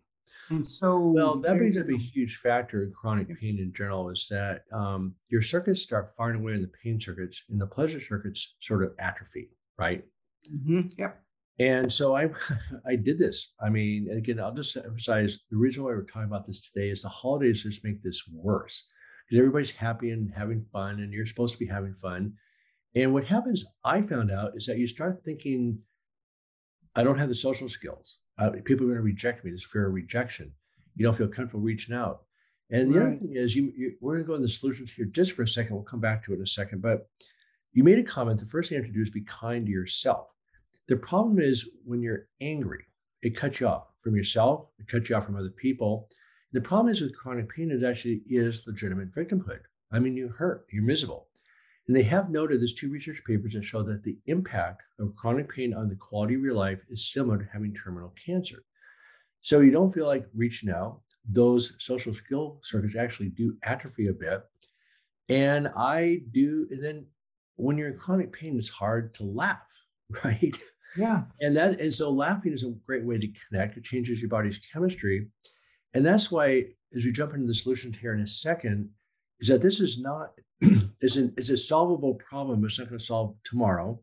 And 0.49 0.65
so, 0.65 0.97
well, 0.97 1.39
that 1.39 1.57
brings 1.57 1.77
up 1.77 1.89
a 1.89 1.97
huge 1.97 2.37
factor 2.37 2.83
in 2.83 2.91
chronic 2.91 3.27
pain 3.39 3.59
in 3.59 3.73
general 3.73 4.09
is 4.09 4.27
that 4.29 4.63
um, 4.73 5.15
your 5.29 5.41
circuits 5.41 5.81
start 5.81 6.13
firing 6.17 6.41
away 6.41 6.53
in 6.53 6.61
the 6.61 6.71
pain 6.83 6.99
circuits, 6.99 7.43
and 7.49 7.59
the 7.59 7.67
pleasure 7.67 7.99
circuits 7.99 8.55
sort 8.59 8.83
of 8.83 8.93
atrophy, 8.99 9.49
right? 9.77 10.03
Mm-hmm. 10.53 10.87
Yep. 10.97 11.21
And 11.61 11.91
so 11.91 12.15
I, 12.15 12.29
I 12.87 12.95
did 12.95 13.19
this. 13.19 13.53
I 13.61 13.69
mean, 13.69 14.09
again, 14.11 14.39
I'll 14.39 14.53
just 14.53 14.75
emphasize 14.77 15.41
the 15.49 15.57
reason 15.57 15.83
why 15.83 15.91
we're 15.91 16.03
talking 16.03 16.29
about 16.29 16.45
this 16.45 16.61
today 16.61 16.89
is 16.89 17.03
the 17.03 17.09
holidays 17.09 17.63
just 17.63 17.83
make 17.83 18.01
this 18.01 18.27
worse 18.31 18.87
because 19.27 19.39
everybody's 19.39 19.75
happy 19.75 20.11
and 20.11 20.31
having 20.33 20.65
fun, 20.73 20.99
and 20.99 21.13
you're 21.13 21.25
supposed 21.25 21.53
to 21.53 21.59
be 21.59 21.65
having 21.65 21.95
fun. 21.95 22.33
And 22.95 23.13
what 23.13 23.25
happens, 23.25 23.65
I 23.85 24.01
found 24.01 24.31
out, 24.31 24.53
is 24.55 24.65
that 24.65 24.77
you 24.77 24.87
start 24.87 25.21
thinking, 25.23 25.79
I 26.95 27.03
don't 27.03 27.17
have 27.17 27.29
the 27.29 27.35
social 27.35 27.69
skills 27.69 28.17
uh, 28.41 28.49
people 28.65 28.85
are 28.85 28.89
going 28.89 28.97
to 28.97 29.03
reject 29.03 29.45
me. 29.45 29.51
This 29.51 29.63
fear 29.63 29.87
of 29.87 29.93
rejection. 29.93 30.51
You 30.95 31.05
don't 31.05 31.15
feel 31.15 31.27
comfortable 31.27 31.63
reaching 31.63 31.95
out. 31.95 32.23
And 32.71 32.91
the 32.91 32.99
right. 32.99 33.07
other 33.07 33.15
thing 33.17 33.33
is, 33.35 33.55
you, 33.55 33.71
you, 33.75 33.93
we're 34.01 34.13
going 34.13 34.23
to 34.23 34.27
go 34.27 34.35
in 34.35 34.41
the 34.41 34.49
solutions 34.49 34.91
here 34.91 35.05
just 35.05 35.33
for 35.33 35.43
a 35.43 35.47
second. 35.47 35.75
We'll 35.75 35.83
come 35.83 35.99
back 35.99 36.23
to 36.25 36.33
it 36.33 36.37
in 36.37 36.41
a 36.41 36.47
second. 36.47 36.81
But 36.81 37.07
you 37.73 37.83
made 37.83 37.99
a 37.99 38.03
comment. 38.03 38.39
The 38.39 38.45
first 38.47 38.69
thing 38.69 38.77
you 38.77 38.83
have 38.83 38.91
to 38.91 38.95
do 38.95 39.01
is 39.01 39.09
be 39.09 39.21
kind 39.21 39.65
to 39.65 39.71
yourself. 39.71 40.27
The 40.87 40.97
problem 40.97 41.39
is 41.39 41.69
when 41.85 42.01
you're 42.01 42.27
angry, 42.41 42.83
it 43.21 43.35
cuts 43.35 43.59
you 43.59 43.67
off 43.67 43.87
from 44.01 44.15
yourself. 44.15 44.67
It 44.79 44.87
cuts 44.87 45.09
you 45.09 45.15
off 45.15 45.25
from 45.25 45.35
other 45.37 45.49
people. 45.49 46.09
The 46.53 46.61
problem 46.61 46.91
is 46.91 47.01
with 47.01 47.15
chronic 47.15 47.49
pain, 47.49 47.71
it 47.71 47.83
actually 47.83 48.23
is 48.27 48.67
legitimate 48.67 49.13
victimhood. 49.15 49.61
I 49.91 49.99
mean, 49.99 50.15
you 50.15 50.27
hurt, 50.27 50.65
you're 50.71 50.83
miserable. 50.83 51.27
And 51.87 51.95
they 51.95 52.03
have 52.03 52.29
noted 52.29 52.59
there's 52.59 52.73
two 52.73 52.91
research 52.91 53.21
papers 53.25 53.53
that 53.53 53.63
show 53.63 53.83
that 53.83 54.03
the 54.03 54.17
impact 54.27 54.83
of 54.99 55.15
chronic 55.15 55.49
pain 55.49 55.73
on 55.73 55.89
the 55.89 55.95
quality 55.95 56.35
of 56.35 56.41
your 56.41 56.53
life 56.53 56.79
is 56.89 57.11
similar 57.11 57.37
to 57.37 57.49
having 57.51 57.73
terminal 57.73 58.13
cancer. 58.23 58.63
So 59.41 59.61
you 59.61 59.71
don't 59.71 59.93
feel 59.93 60.05
like 60.05 60.27
reaching 60.35 60.69
out. 60.69 61.01
Those 61.29 61.75
social 61.79 62.13
skill 62.13 62.59
circuits 62.63 62.95
actually 62.95 63.29
do 63.29 63.57
atrophy 63.63 64.07
a 64.07 64.13
bit. 64.13 64.43
And 65.29 65.69
I 65.75 66.21
do, 66.31 66.67
and 66.69 66.83
then 66.83 67.05
when 67.55 67.77
you're 67.77 67.89
in 67.89 67.97
chronic 67.97 68.31
pain, 68.33 68.57
it's 68.57 68.69
hard 68.69 69.13
to 69.15 69.23
laugh, 69.23 69.59
right? 70.23 70.57
Yeah. 70.97 71.23
And 71.39 71.55
that 71.55 71.79
and 71.79 71.93
so 71.93 72.11
laughing 72.11 72.53
is 72.53 72.63
a 72.63 72.73
great 72.85 73.05
way 73.05 73.17
to 73.17 73.33
connect. 73.49 73.77
It 73.77 73.83
changes 73.83 74.19
your 74.19 74.29
body's 74.29 74.59
chemistry. 74.59 75.27
And 75.93 76.05
that's 76.05 76.31
why, 76.31 76.65
as 76.95 77.05
we 77.05 77.11
jump 77.11 77.33
into 77.33 77.47
the 77.47 77.55
solution 77.55 77.93
here 77.93 78.13
in 78.13 78.21
a 78.21 78.27
second, 78.27 78.89
is 79.39 79.47
that 79.47 79.61
this 79.61 79.79
is 79.79 79.99
not 79.99 80.31
is, 81.01 81.17
an, 81.17 81.33
is 81.37 81.49
a 81.49 81.57
solvable 81.57 82.15
problem. 82.15 82.63
It's 82.63 82.79
not 82.79 82.89
going 82.89 82.99
to 82.99 83.05
solve 83.05 83.35
tomorrow. 83.43 83.99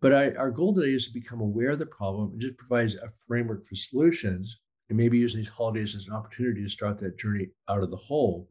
But 0.00 0.14
I, 0.14 0.30
our 0.34 0.50
goal 0.50 0.74
today 0.74 0.94
is 0.94 1.06
to 1.06 1.12
become 1.12 1.40
aware 1.40 1.70
of 1.70 1.78
the 1.78 1.86
problem 1.86 2.32
and 2.32 2.40
just 2.40 2.56
provides 2.56 2.94
a 2.94 3.12
framework 3.26 3.64
for 3.64 3.74
solutions 3.74 4.60
and 4.88 4.96
maybe 4.96 5.18
using 5.18 5.40
these 5.40 5.48
holidays 5.48 5.94
as 5.94 6.06
an 6.06 6.14
opportunity 6.14 6.62
to 6.62 6.70
start 6.70 6.98
that 6.98 7.18
journey 7.18 7.48
out 7.68 7.82
of 7.82 7.90
the 7.90 7.96
hole. 7.96 8.48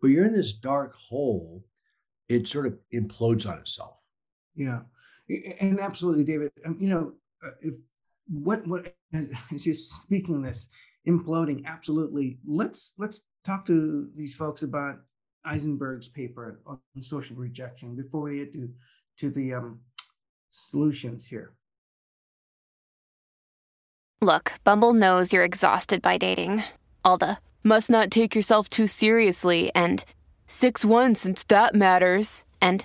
But 0.00 0.08
you're 0.08 0.24
in 0.24 0.32
this 0.32 0.52
dark 0.52 0.94
hole, 0.94 1.64
it 2.28 2.48
sort 2.48 2.66
of 2.66 2.78
implodes 2.92 3.48
on 3.48 3.58
itself. 3.58 3.96
Yeah. 4.54 4.80
And 5.60 5.80
absolutely, 5.80 6.24
David. 6.24 6.52
Um, 6.64 6.76
you 6.80 6.88
know, 6.88 7.12
uh, 7.44 7.50
if 7.60 7.74
what 8.28 8.66
what 8.66 8.94
as 9.12 9.66
you're 9.66 9.74
speaking 9.74 10.42
this 10.42 10.68
imploding, 11.06 11.64
absolutely. 11.64 12.38
Let's 12.46 12.94
let's 12.98 13.22
talk 13.44 13.64
to 13.66 14.08
these 14.16 14.34
folks 14.34 14.62
about 14.62 14.96
Eisenberger's 15.46 16.08
paper 16.08 16.60
on 16.66 16.78
social 17.00 17.36
rejection 17.36 17.94
before 17.94 18.22
we 18.22 18.38
get 18.38 18.52
to, 18.54 18.68
to 19.18 19.30
the 19.30 19.54
um, 19.54 19.80
solutions 20.50 21.26
here. 21.26 21.54
Look, 24.20 24.52
Bumble 24.64 24.92
knows 24.92 25.32
you're 25.32 25.44
exhausted 25.44 26.02
by 26.02 26.18
dating. 26.18 26.64
All 27.04 27.16
the 27.16 27.38
must 27.62 27.90
not 27.90 28.10
take 28.10 28.34
yourself 28.34 28.68
too 28.68 28.86
seriously 28.86 29.70
and 29.74 30.04
6 30.46 30.84
1 30.84 31.14
since 31.14 31.44
that 31.44 31.74
matters. 31.74 32.44
And 32.60 32.84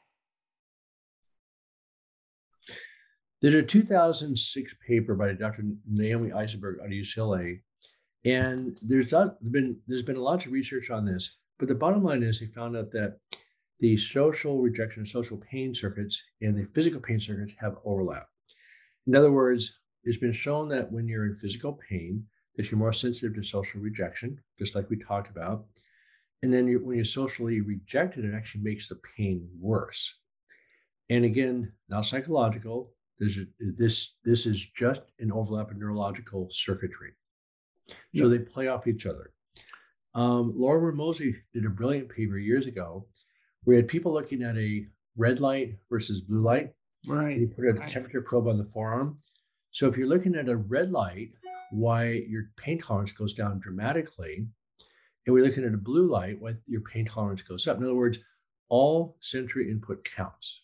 There's 3.41 3.55
a 3.55 3.63
2006 3.63 4.75
paper 4.87 5.15
by 5.15 5.33
Dr. 5.33 5.63
Naomi 5.89 6.29
Eisenberger 6.29 6.79
out 6.79 6.85
of 6.85 6.91
UCLA, 6.91 7.61
and 8.23 8.77
there's 8.87 9.13
been 9.49 9.79
there's 9.87 10.03
been 10.03 10.15
a 10.15 10.21
lot 10.21 10.45
of 10.45 10.51
research 10.51 10.91
on 10.91 11.05
this. 11.05 11.37
But 11.57 11.67
the 11.67 11.75
bottom 11.75 12.03
line 12.03 12.21
is 12.21 12.39
they 12.39 12.45
found 12.45 12.77
out 12.77 12.91
that 12.91 13.17
the 13.79 13.97
social 13.97 14.61
rejection, 14.61 15.07
social 15.07 15.37
pain 15.37 15.73
circuits, 15.73 16.21
and 16.41 16.55
the 16.55 16.67
physical 16.75 17.01
pain 17.01 17.19
circuits 17.19 17.55
have 17.59 17.77
overlap. 17.83 18.27
In 19.07 19.15
other 19.15 19.31
words, 19.31 19.79
it's 20.03 20.19
been 20.19 20.33
shown 20.33 20.69
that 20.69 20.91
when 20.91 21.07
you're 21.07 21.25
in 21.25 21.35
physical 21.35 21.79
pain, 21.89 22.23
that 22.55 22.69
you're 22.69 22.77
more 22.77 22.93
sensitive 22.93 23.35
to 23.35 23.43
social 23.43 23.81
rejection, 23.81 24.39
just 24.59 24.75
like 24.75 24.87
we 24.91 24.97
talked 24.97 25.31
about. 25.31 25.65
And 26.43 26.53
then 26.53 26.67
you're, 26.67 26.83
when 26.83 26.95
you're 26.95 27.05
socially 27.05 27.61
rejected, 27.61 28.23
it 28.23 28.35
actually 28.35 28.63
makes 28.63 28.89
the 28.89 28.99
pain 29.17 29.49
worse. 29.59 30.13
And 31.09 31.25
again, 31.25 31.71
not 31.89 32.05
psychological. 32.05 32.93
This 33.21 33.39
this 33.77 34.15
this 34.25 34.45
is 34.45 34.59
just 34.75 35.03
an 35.19 35.31
overlap 35.31 35.71
of 35.71 35.77
neurological 35.77 36.49
circuitry. 36.51 37.11
So 38.15 38.27
they 38.27 38.39
play 38.39 38.67
off 38.67 38.87
each 38.87 39.05
other. 39.05 39.31
Um, 40.13 40.53
Lorimer 40.57 40.91
Moseley 40.91 41.35
did 41.53 41.65
a 41.65 41.69
brilliant 41.69 42.09
paper 42.09 42.37
years 42.37 42.67
ago 42.67 43.05
we 43.65 43.75
had 43.75 43.87
people 43.87 44.13
looking 44.13 44.43
at 44.43 44.57
a 44.57 44.87
red 45.17 45.39
light 45.39 45.77
versus 45.89 46.21
blue 46.21 46.41
light. 46.41 46.73
Right. 47.07 47.39
You 47.39 47.47
put 47.47 47.67
a 47.67 47.73
temperature 47.73 48.21
probe 48.21 48.47
on 48.47 48.57
the 48.57 48.69
forearm. 48.73 49.19
So 49.71 49.87
if 49.87 49.97
you're 49.97 50.07
looking 50.07 50.35
at 50.35 50.49
a 50.49 50.57
red 50.57 50.91
light, 50.91 51.31
why 51.71 52.23
your 52.27 52.49
pain 52.57 52.79
tolerance 52.79 53.11
goes 53.11 53.33
down 53.33 53.59
dramatically. 53.59 54.47
And 55.25 55.33
we're 55.33 55.43
looking 55.43 55.63
at 55.63 55.73
a 55.73 55.77
blue 55.77 56.07
light, 56.07 56.41
why 56.41 56.55
your 56.67 56.81
pain 56.81 57.05
tolerance 57.05 57.43
goes 57.43 57.67
up. 57.67 57.77
In 57.77 57.83
other 57.83 57.95
words, 57.95 58.19
all 58.69 59.17
sensory 59.21 59.69
input 59.69 60.03
counts. 60.03 60.63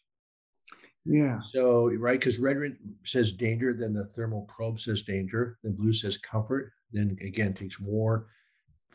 Yeah. 1.08 1.40
So, 1.54 1.90
right, 1.98 2.20
because 2.20 2.40
red 2.40 2.76
says 3.06 3.32
danger, 3.32 3.74
then 3.74 3.94
the 3.94 4.06
thermal 4.06 4.42
probe 4.44 4.80
says 4.80 5.04
danger, 5.04 5.58
then 5.64 5.74
blue 5.74 5.94
says 5.94 6.18
comfort, 6.18 6.74
then 6.92 7.18
again 7.22 7.54
takes 7.54 7.80
more 7.80 8.28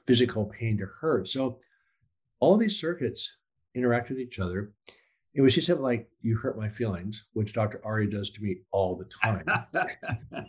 physical 0.07 0.47
pain 0.47 0.77
to 0.79 0.87
hurt. 1.01 1.29
So, 1.29 1.59
all 2.41 2.57
these 2.57 2.79
circuits 2.79 3.37
interact 3.75 4.11
with 4.11 4.21
each 4.21 4.39
other. 4.39 4.73
And 5.35 5.43
we 5.43 5.49
see 5.49 5.63
something 5.63 5.83
like 5.83 6.11
"You 6.21 6.37
hurt 6.37 6.59
my 6.59 6.69
feelings," 6.69 7.25
which 7.33 7.55
Dr. 7.55 7.81
Aaron 7.87 8.11
does 8.11 8.31
to 8.33 8.43
me 8.43 8.59
all 8.71 8.97
the 8.97 9.07
time. 9.07 9.47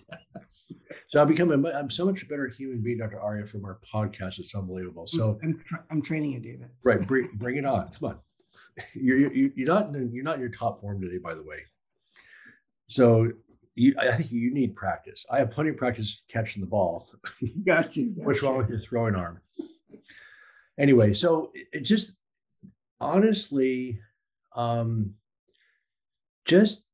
so 0.48 1.22
I 1.22 1.24
become 1.24 1.52
a, 1.52 1.72
I'm 1.72 1.90
so 1.90 2.06
much 2.06 2.28
better 2.28 2.50
human 2.50 2.84
being, 2.84 2.98
Dr. 2.98 3.22
Aaron, 3.24 3.48
from 3.48 3.64
our 3.64 3.80
podcast. 3.94 4.40
It's 4.40 4.54
unbelievable. 4.54 5.08
So 5.08 5.40
I'm, 5.42 5.62
tra- 5.66 5.86
I'm 5.90 6.02
training 6.02 6.34
you, 6.34 6.40
David. 6.42 6.70
Right, 6.84 7.08
bring, 7.08 7.30
bring 7.36 7.56
it 7.56 7.66
on. 7.66 7.94
Come 7.94 8.10
on. 8.10 8.20
You're, 8.94 9.18
you're 9.18 9.52
you're 9.56 9.68
not 9.68 9.92
you're 9.94 10.24
not 10.24 10.36
in 10.36 10.42
your 10.42 10.50
top 10.50 10.82
form 10.82 11.02
today, 11.02 11.18
by 11.18 11.34
the 11.34 11.44
way. 11.44 11.60
So 12.88 13.32
you, 13.76 13.96
I 14.00 14.12
think 14.12 14.32
you 14.32 14.54
need 14.54 14.76
practice. 14.76 15.26
I 15.32 15.40
have 15.40 15.52
plenty 15.52 15.72
of 15.72 15.78
practice 15.78 16.24
catching 16.28 16.62
the 16.62 16.68
ball. 16.68 17.10
Got 17.66 17.96
you. 17.98 18.14
What's 18.16 18.44
wrong 18.44 18.58
with 18.58 18.70
your 18.70 18.80
throwing 18.80 19.16
arm? 19.16 19.42
anyway, 20.78 21.14
so 21.14 21.52
it, 21.54 21.68
it 21.74 21.80
just 21.82 22.18
honestly, 23.00 24.00
um, 24.56 25.14
just 26.46 26.86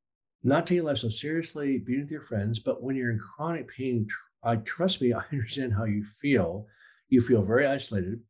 not 0.43 0.67
taking 0.67 0.83
life 0.83 0.99
so 0.99 1.09
seriously, 1.09 1.79
being 1.79 2.01
with 2.01 2.11
your 2.11 2.21
friends. 2.21 2.59
But 2.59 2.81
when 2.81 2.95
you're 2.95 3.11
in 3.11 3.19
chronic 3.19 3.69
pain, 3.69 4.07
I 4.43 4.57
trust 4.57 5.01
me, 5.01 5.13
I 5.13 5.23
understand 5.31 5.73
how 5.73 5.85
you 5.85 6.05
feel. 6.19 6.67
You 7.09 7.21
feel 7.21 7.41
very 7.41 7.65
isolated. 7.65 8.21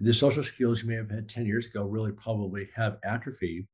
The 0.00 0.14
social 0.14 0.42
skills 0.42 0.82
you 0.82 0.88
may 0.88 0.96
have 0.96 1.10
had 1.10 1.28
10 1.28 1.46
years 1.46 1.66
ago 1.66 1.84
really 1.84 2.12
probably 2.12 2.68
have 2.74 2.98
atrophy. 3.04 3.66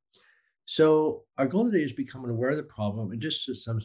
So 0.67 1.23
our 1.39 1.47
goal 1.47 1.71
today 1.71 1.85
is 1.85 1.93
becoming 1.93 2.31
aware 2.31 2.51
of 2.51 2.57
the 2.57 2.65
problem 2.65 3.13
and 3.13 3.21
just 3.21 3.47
some 3.65 3.81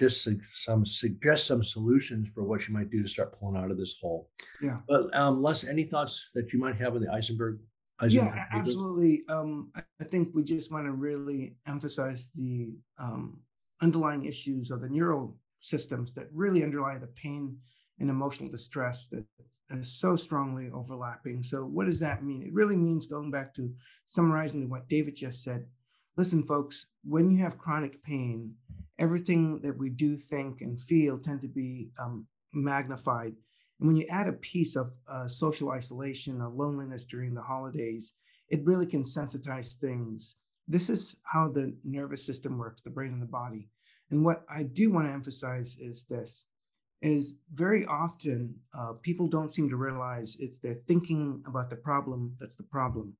just 0.00 0.28
some 0.52 0.84
suggest 0.84 1.46
some 1.46 1.62
solutions 1.62 2.28
for 2.34 2.42
what 2.42 2.66
you 2.66 2.74
might 2.74 2.90
do 2.90 3.02
to 3.04 3.08
start 3.08 3.38
pulling 3.38 3.56
out 3.56 3.70
of 3.70 3.78
this 3.78 3.96
hole. 4.00 4.28
Yeah. 4.60 4.78
But 4.88 5.14
um, 5.14 5.40
Les, 5.40 5.64
any 5.64 5.84
thoughts 5.84 6.30
that 6.34 6.52
you 6.52 6.58
might 6.58 6.74
have 6.76 6.96
on 6.96 7.02
the 7.02 7.06
Eisenberger? 7.06 7.58
Eisenberger 8.00 8.10
yeah, 8.10 8.44
absolutely. 8.52 9.22
Um, 9.28 9.70
I 9.74 10.04
think 10.04 10.30
we 10.34 10.42
just 10.42 10.72
want 10.72 10.86
to 10.86 10.92
really 10.92 11.54
emphasize 11.68 12.32
the 12.34 12.70
um, 12.98 13.38
underlying 13.80 14.24
issues 14.24 14.72
of 14.72 14.80
the 14.80 14.88
neural 14.88 15.36
systems 15.60 16.14
that 16.14 16.26
really 16.32 16.64
underlie 16.64 16.98
the 16.98 17.06
pain 17.08 17.56
and 18.00 18.10
emotional 18.10 18.48
distress 18.48 19.06
that 19.08 19.24
so 19.82 20.16
strongly 20.16 20.70
overlapping. 20.72 21.42
So, 21.42 21.64
what 21.64 21.86
does 21.86 22.00
that 22.00 22.24
mean? 22.24 22.42
It 22.42 22.52
really 22.52 22.76
means 22.76 23.06
going 23.06 23.30
back 23.30 23.54
to 23.54 23.72
summarizing 24.06 24.68
what 24.68 24.88
David 24.88 25.16
just 25.16 25.42
said 25.42 25.66
listen, 26.18 26.42
folks, 26.42 26.86
when 27.04 27.30
you 27.30 27.38
have 27.38 27.56
chronic 27.56 28.02
pain, 28.02 28.52
everything 28.98 29.60
that 29.62 29.78
we 29.78 29.88
do, 29.88 30.16
think, 30.16 30.60
and 30.60 30.82
feel 30.82 31.16
tend 31.16 31.40
to 31.40 31.48
be 31.48 31.90
um, 31.98 32.26
magnified. 32.52 33.34
And 33.78 33.86
when 33.86 33.96
you 33.96 34.04
add 34.10 34.26
a 34.26 34.32
piece 34.32 34.74
of 34.74 34.90
uh, 35.08 35.28
social 35.28 35.70
isolation 35.70 36.42
or 36.42 36.48
loneliness 36.48 37.04
during 37.04 37.34
the 37.34 37.42
holidays, 37.42 38.14
it 38.48 38.64
really 38.64 38.86
can 38.86 39.04
sensitize 39.04 39.76
things. 39.76 40.36
This 40.66 40.90
is 40.90 41.14
how 41.22 41.48
the 41.48 41.72
nervous 41.84 42.26
system 42.26 42.58
works, 42.58 42.82
the 42.82 42.90
brain 42.90 43.12
and 43.12 43.22
the 43.22 43.26
body. 43.26 43.68
And 44.10 44.24
what 44.24 44.42
I 44.50 44.64
do 44.64 44.90
want 44.90 45.06
to 45.06 45.12
emphasize 45.12 45.76
is 45.80 46.04
this 46.04 46.46
is 47.00 47.34
very 47.52 47.86
often 47.86 48.54
uh, 48.76 48.92
people 49.02 49.28
don't 49.28 49.52
seem 49.52 49.68
to 49.68 49.76
realize 49.76 50.36
it's 50.40 50.58
their 50.58 50.74
thinking 50.86 51.42
about 51.46 51.70
the 51.70 51.76
problem 51.76 52.34
that's 52.40 52.56
the 52.56 52.64
problem, 52.64 53.16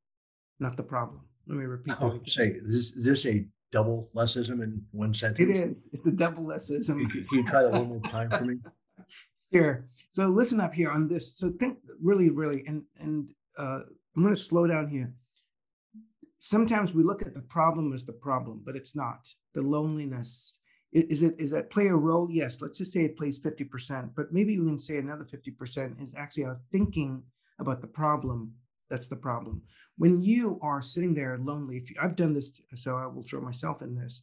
not 0.58 0.76
the 0.76 0.82
problem. 0.82 1.20
Let 1.46 1.58
me 1.58 1.64
repeat 1.64 1.94
oh, 2.00 2.10
that. 2.10 2.28
Say, 2.28 2.56
is 2.56 3.00
this 3.02 3.26
a 3.26 3.46
double 3.72 4.08
lessism 4.14 4.62
in 4.62 4.82
one 4.90 5.14
sentence? 5.14 5.58
It 5.58 5.62
is. 5.62 5.90
It's 5.92 6.06
a 6.06 6.10
double 6.10 6.44
lessism. 6.44 7.08
Can 7.10 7.26
you 7.32 7.44
try 7.44 7.62
that 7.62 7.72
one 7.72 7.88
more 7.88 8.00
time 8.00 8.30
for 8.30 8.44
me? 8.44 8.56
Here. 9.50 9.88
So 10.10 10.28
listen 10.28 10.60
up 10.60 10.74
here 10.74 10.90
on 10.90 11.08
this. 11.08 11.38
So 11.38 11.50
think 11.58 11.78
really, 12.02 12.28
really, 12.28 12.64
and 12.66 12.82
and 13.00 13.30
uh, 13.56 13.80
I'm 14.14 14.22
going 14.22 14.34
to 14.34 14.38
slow 14.38 14.66
down 14.66 14.88
here. 14.88 15.14
Sometimes 16.38 16.92
we 16.92 17.02
look 17.02 17.22
at 17.22 17.32
the 17.32 17.40
problem 17.40 17.94
as 17.94 18.04
the 18.04 18.12
problem, 18.12 18.60
but 18.62 18.76
it's 18.76 18.94
not. 18.94 19.26
The 19.54 19.62
loneliness 19.62 20.57
is 20.92 21.22
it 21.22 21.34
is 21.38 21.50
that 21.50 21.70
play 21.70 21.88
a 21.88 21.94
role? 21.94 22.28
Yes. 22.30 22.60
Let's 22.60 22.78
just 22.78 22.92
say 22.92 23.04
it 23.04 23.16
plays 23.16 23.40
50%, 23.40 24.10
but 24.16 24.32
maybe 24.32 24.58
we 24.58 24.66
can 24.66 24.78
say 24.78 24.96
another 24.96 25.24
50% 25.24 26.02
is 26.02 26.14
actually 26.16 26.44
our 26.44 26.60
thinking 26.72 27.22
about 27.58 27.80
the 27.80 27.86
problem 27.86 28.54
that's 28.88 29.08
the 29.08 29.16
problem. 29.16 29.62
When 29.96 30.20
you 30.20 30.58
are 30.62 30.80
sitting 30.80 31.14
there 31.14 31.38
lonely, 31.38 31.76
if 31.76 31.90
you, 31.90 31.96
I've 32.00 32.16
done 32.16 32.32
this, 32.32 32.60
so 32.74 32.96
I 32.96 33.06
will 33.06 33.22
throw 33.22 33.40
myself 33.40 33.82
in 33.82 33.94
this, 33.94 34.22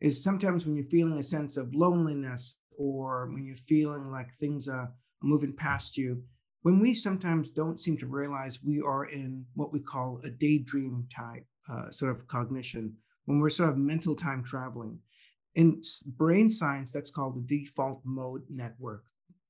is 0.00 0.22
sometimes 0.22 0.66
when 0.66 0.76
you're 0.76 0.84
feeling 0.84 1.18
a 1.18 1.22
sense 1.22 1.56
of 1.56 1.74
loneliness 1.74 2.58
or 2.76 3.30
when 3.32 3.44
you're 3.44 3.54
feeling 3.54 4.10
like 4.10 4.34
things 4.34 4.68
are 4.68 4.92
moving 5.22 5.54
past 5.54 5.96
you, 5.96 6.22
when 6.62 6.78
we 6.78 6.94
sometimes 6.94 7.50
don't 7.50 7.80
seem 7.80 7.96
to 7.98 8.06
realize 8.06 8.62
we 8.62 8.80
are 8.80 9.04
in 9.04 9.44
what 9.54 9.72
we 9.72 9.80
call 9.80 10.20
a 10.24 10.30
daydream 10.30 11.06
type 11.14 11.46
uh, 11.72 11.90
sort 11.90 12.14
of 12.14 12.26
cognition, 12.26 12.94
when 13.26 13.38
we're 13.38 13.50
sort 13.50 13.70
of 13.70 13.78
mental 13.78 14.16
time 14.16 14.42
traveling. 14.42 14.98
In 15.54 15.82
brain 16.06 16.48
science, 16.48 16.92
that's 16.92 17.10
called 17.10 17.36
the 17.36 17.58
default 17.58 18.00
mode 18.04 18.42
network 18.48 19.04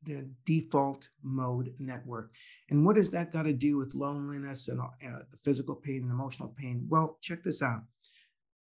the 0.05 0.29
default 0.44 1.09
mode 1.22 1.74
network. 1.79 2.33
And 2.70 2.85
what 2.85 2.96
has 2.96 3.11
that 3.11 3.33
got 3.33 3.42
to 3.42 3.53
do 3.53 3.77
with 3.77 3.94
loneliness 3.94 4.68
and 4.68 4.81
uh, 4.81 5.20
physical 5.38 5.74
pain 5.74 6.03
and 6.03 6.11
emotional 6.11 6.55
pain? 6.57 6.87
Well, 6.88 7.18
check 7.20 7.42
this 7.44 7.62
out. 7.62 7.83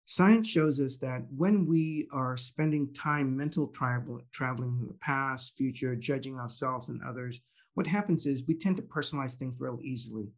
Science 0.07 0.49
shows 0.49 0.81
us 0.81 0.99
that 0.99 1.23
when 1.35 1.67
we 1.67 2.09
are 2.13 2.37
spending 2.37 2.93
time 2.93 3.35
mental 3.35 3.69
travel, 3.69 4.21
traveling 4.33 4.77
in 4.81 4.87
the 4.87 4.95
past, 4.95 5.57
future, 5.57 5.97
judging 5.97 6.39
ourselves 6.39 6.91
and 6.91 7.01
others, 7.03 7.41
what 7.73 7.87
happens 7.87 8.27
is 8.27 8.45
we 8.47 8.55
tend 8.55 8.77
to 8.77 8.83
personalize 8.83 9.37
things 9.37 9.57
real 9.59 9.79
easily. 9.83 10.29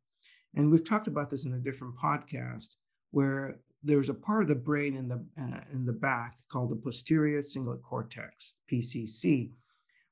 And 0.54 0.70
we've 0.70 0.88
talked 0.88 1.08
about 1.08 1.30
this 1.30 1.44
in 1.44 1.52
a 1.52 1.58
different 1.58 1.96
podcast 1.96 2.76
where 3.10 3.58
there's 3.82 4.08
a 4.08 4.14
part 4.14 4.42
of 4.42 4.48
the 4.48 4.54
brain 4.54 4.96
in 4.96 5.08
the 5.08 5.24
uh, 5.40 5.60
in 5.72 5.84
the 5.86 5.92
back 5.92 6.38
called 6.50 6.70
the 6.70 6.76
posterior 6.76 7.40
cingulate 7.40 7.82
cortex, 7.82 8.56
PCC, 8.70 9.50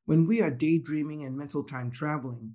when 0.07 0.27
we 0.27 0.43
are 0.43 0.51
daydreaming 0.51 1.25
and 1.25 1.37
mental 1.37 1.65
time 1.65 1.91
traveling, 1.91 2.55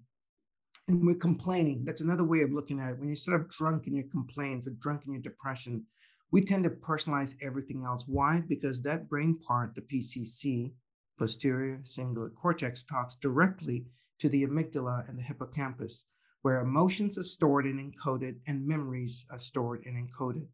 and 0.88 1.06
we're 1.06 1.16
complaining, 1.16 1.84
that's 1.84 2.02
another 2.02 2.24
way 2.24 2.42
of 2.42 2.52
looking 2.52 2.80
at 2.80 2.92
it. 2.92 3.00
When 3.00 3.08
you're 3.08 3.16
sort 3.16 3.40
of 3.40 3.50
drunk 3.50 3.88
in 3.88 3.96
your 3.96 4.08
complaints 4.12 4.68
or 4.68 4.72
drunk 4.72 5.04
in 5.06 5.14
your 5.14 5.22
depression, 5.22 5.86
we 6.32 6.42
tend 6.42 6.64
to 6.66 6.70
personalize 6.70 7.36
everything 7.42 7.84
else. 7.84 8.06
Why? 8.08 8.44
Because 8.48 8.82
that 8.82 9.10
brain 9.10 9.40
part, 9.40 9.74
the 9.74 9.82
PCC, 9.82 10.74
posterior 11.18 11.82
cingulate 11.84 12.36
cortex, 12.36 12.84
talks 12.84 13.16
directly 13.16 13.86
to 14.20 14.30
the 14.30 14.46
amygdala 14.46 15.08
and 15.10 15.18
the 15.18 15.24
hippocampus, 15.24 16.06
where 16.44 16.62
emotions 16.62 17.18
are 17.18 17.24
stored 17.24 17.66
and 17.66 17.80
encoded 17.80 18.36
and 18.48 18.68
memories 18.68 19.26
are 19.32 19.40
stored 19.40 19.84
and 19.86 19.96
encoded. 19.96 20.46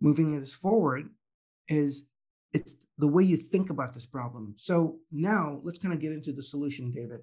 Moving 0.00 0.38
this 0.38 0.54
forward 0.54 1.10
is 1.68 2.04
it's 2.52 2.76
the 2.96 3.08
way 3.08 3.24
you 3.24 3.36
think 3.36 3.70
about 3.70 3.94
this 3.94 4.06
problem. 4.06 4.54
So 4.56 4.96
now 5.12 5.60
let's 5.64 5.78
kind 5.78 5.92
of 5.92 6.00
get 6.00 6.12
into 6.12 6.32
the 6.32 6.42
solution, 6.42 6.90
David. 6.90 7.20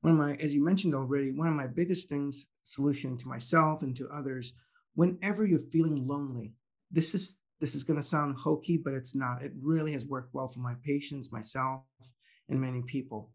One 0.00 0.14
of 0.14 0.18
my, 0.18 0.34
as 0.34 0.54
you 0.54 0.64
mentioned 0.64 0.94
already, 0.94 1.32
one 1.32 1.48
of 1.48 1.54
my 1.54 1.66
biggest 1.66 2.08
things, 2.08 2.46
solution 2.64 3.16
to 3.18 3.28
myself 3.28 3.82
and 3.82 3.96
to 3.96 4.08
others, 4.08 4.52
whenever 4.94 5.46
you're 5.46 5.58
feeling 5.58 6.06
lonely, 6.06 6.54
this 6.90 7.14
is 7.14 7.38
this 7.60 7.76
is 7.76 7.84
going 7.84 7.96
to 7.96 8.02
sound 8.02 8.36
hokey, 8.36 8.76
but 8.76 8.92
it's 8.92 9.14
not. 9.14 9.42
It 9.42 9.52
really 9.60 9.92
has 9.92 10.04
worked 10.04 10.34
well 10.34 10.48
for 10.48 10.58
my 10.58 10.74
patients, 10.84 11.30
myself, 11.30 11.82
and 12.48 12.60
many 12.60 12.82
people. 12.82 13.30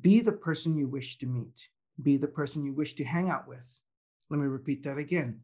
Be 0.00 0.20
the 0.20 0.30
person 0.30 0.76
you 0.76 0.86
wish 0.86 1.18
to 1.18 1.26
meet. 1.26 1.68
Be 2.00 2.16
the 2.16 2.28
person 2.28 2.64
you 2.64 2.72
wish 2.72 2.94
to 2.94 3.04
hang 3.04 3.28
out 3.28 3.48
with. 3.48 3.80
Let 4.30 4.38
me 4.38 4.46
repeat 4.46 4.84
that 4.84 4.98
again 4.98 5.40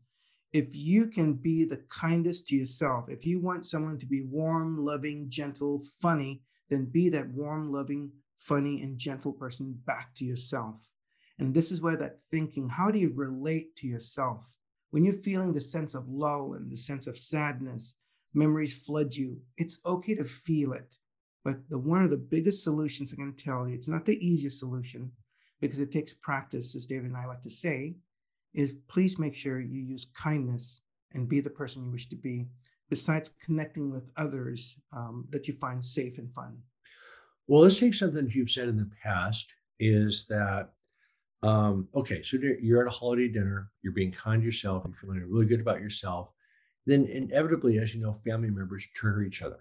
if 0.53 0.75
you 0.75 1.07
can 1.07 1.35
be 1.35 1.65
the 1.65 1.83
kindest 1.89 2.47
to 2.49 2.57
yourself, 2.57 3.09
if 3.09 3.27
you 3.27 3.41
want 3.41 3.67
someone 3.67 3.99
to 3.99 4.07
be 4.07 4.23
warm, 4.23 4.85
loving, 4.85 5.27
gentle, 5.29 5.83
funny, 6.01 6.43
then 6.71 6.87
be 6.87 7.09
that 7.11 7.29
warm, 7.29 7.73
loving, 7.73 8.11
funny, 8.39 8.83
and 8.83 8.99
gentle 8.99 9.33
person 9.33 9.79
back 9.87 10.15
to 10.17 10.25
yourself. 10.25 10.91
And 11.39 11.53
this 11.53 11.71
is 11.71 11.83
where 11.83 11.97
that 11.97 12.21
thinking, 12.31 12.69
how 12.69 12.91
do 12.91 12.99
you 12.99 13.13
relate 13.15 13.77
to 13.77 13.87
yourself? 13.87 14.47
When 14.91 15.05
you're 15.05 15.15
feeling 15.15 15.53
the 15.53 15.61
sense 15.61 15.95
of 15.95 16.09
lull 16.09 16.55
and 16.55 16.71
the 16.71 16.77
sense 16.77 17.07
of 17.07 17.19
sadness, 17.19 17.97
memories 18.33 18.75
flood 18.75 19.15
you, 19.15 19.39
it's 19.59 19.79
okay 19.85 20.15
to 20.15 20.25
feel 20.25 20.73
it. 20.73 20.97
But 21.45 21.69
the 21.69 21.79
one 21.79 22.03
of 22.03 22.11
the 22.11 22.17
biggest 22.17 22.65
solutions 22.65 23.13
I 23.13 23.17
can 23.17 23.35
tell 23.35 23.69
you, 23.69 23.75
it's 23.75 23.89
not 23.89 24.07
the 24.07 24.27
easiest 24.27 24.59
solution 24.59 25.13
because 25.61 25.81
it 25.81 25.93
takes 25.93 26.15
practice, 26.15 26.75
as 26.75 26.87
David 26.87 27.07
and 27.07 27.17
I 27.17 27.27
like 27.27 27.43
to 27.43 27.51
say, 27.51 27.97
is 28.57 28.75
please 28.89 29.19
make 29.19 29.37
sure 29.37 29.61
you 29.61 29.81
use 29.81 30.07
kindness 30.17 30.81
and 31.13 31.29
be 31.29 31.41
the 31.41 31.51
person 31.51 31.85
you 31.85 31.91
wish 31.93 32.09
to 32.09 32.17
be, 32.17 32.47
besides 32.89 33.31
connecting 33.45 33.93
with 33.93 34.11
others 34.17 34.79
um, 34.93 35.27
that 35.31 35.47
you 35.47 35.55
find 35.55 35.85
safe 35.85 36.19
and 36.19 36.33
fun. 36.33 36.57
Well, 37.47 37.63
let's 37.63 37.79
take 37.79 37.95
something 37.95 38.29
you've 38.33 38.51
said 38.51 38.69
in 38.69 38.77
the 38.77 38.91
past 39.03 39.53
is 39.79 40.27
that, 40.29 40.71
um, 41.43 41.87
okay, 41.95 42.23
so 42.23 42.39
you're 42.61 42.81
at 42.81 42.93
a 42.93 42.97
holiday 42.97 43.29
dinner, 43.29 43.71
you're 43.83 43.93
being 43.93 44.11
kind 44.11 44.41
to 44.41 44.47
yourself, 44.47 44.85
you're 44.87 44.97
feeling 44.97 45.31
really 45.31 45.47
good 45.47 45.61
about 45.61 45.81
yourself. 45.81 46.31
Then, 46.87 47.05
inevitably, 47.07 47.79
as 47.79 47.95
you 47.95 48.01
know, 48.01 48.15
family 48.25 48.51
members 48.51 48.87
trigger 48.95 49.23
each 49.23 49.43
other. 49.43 49.59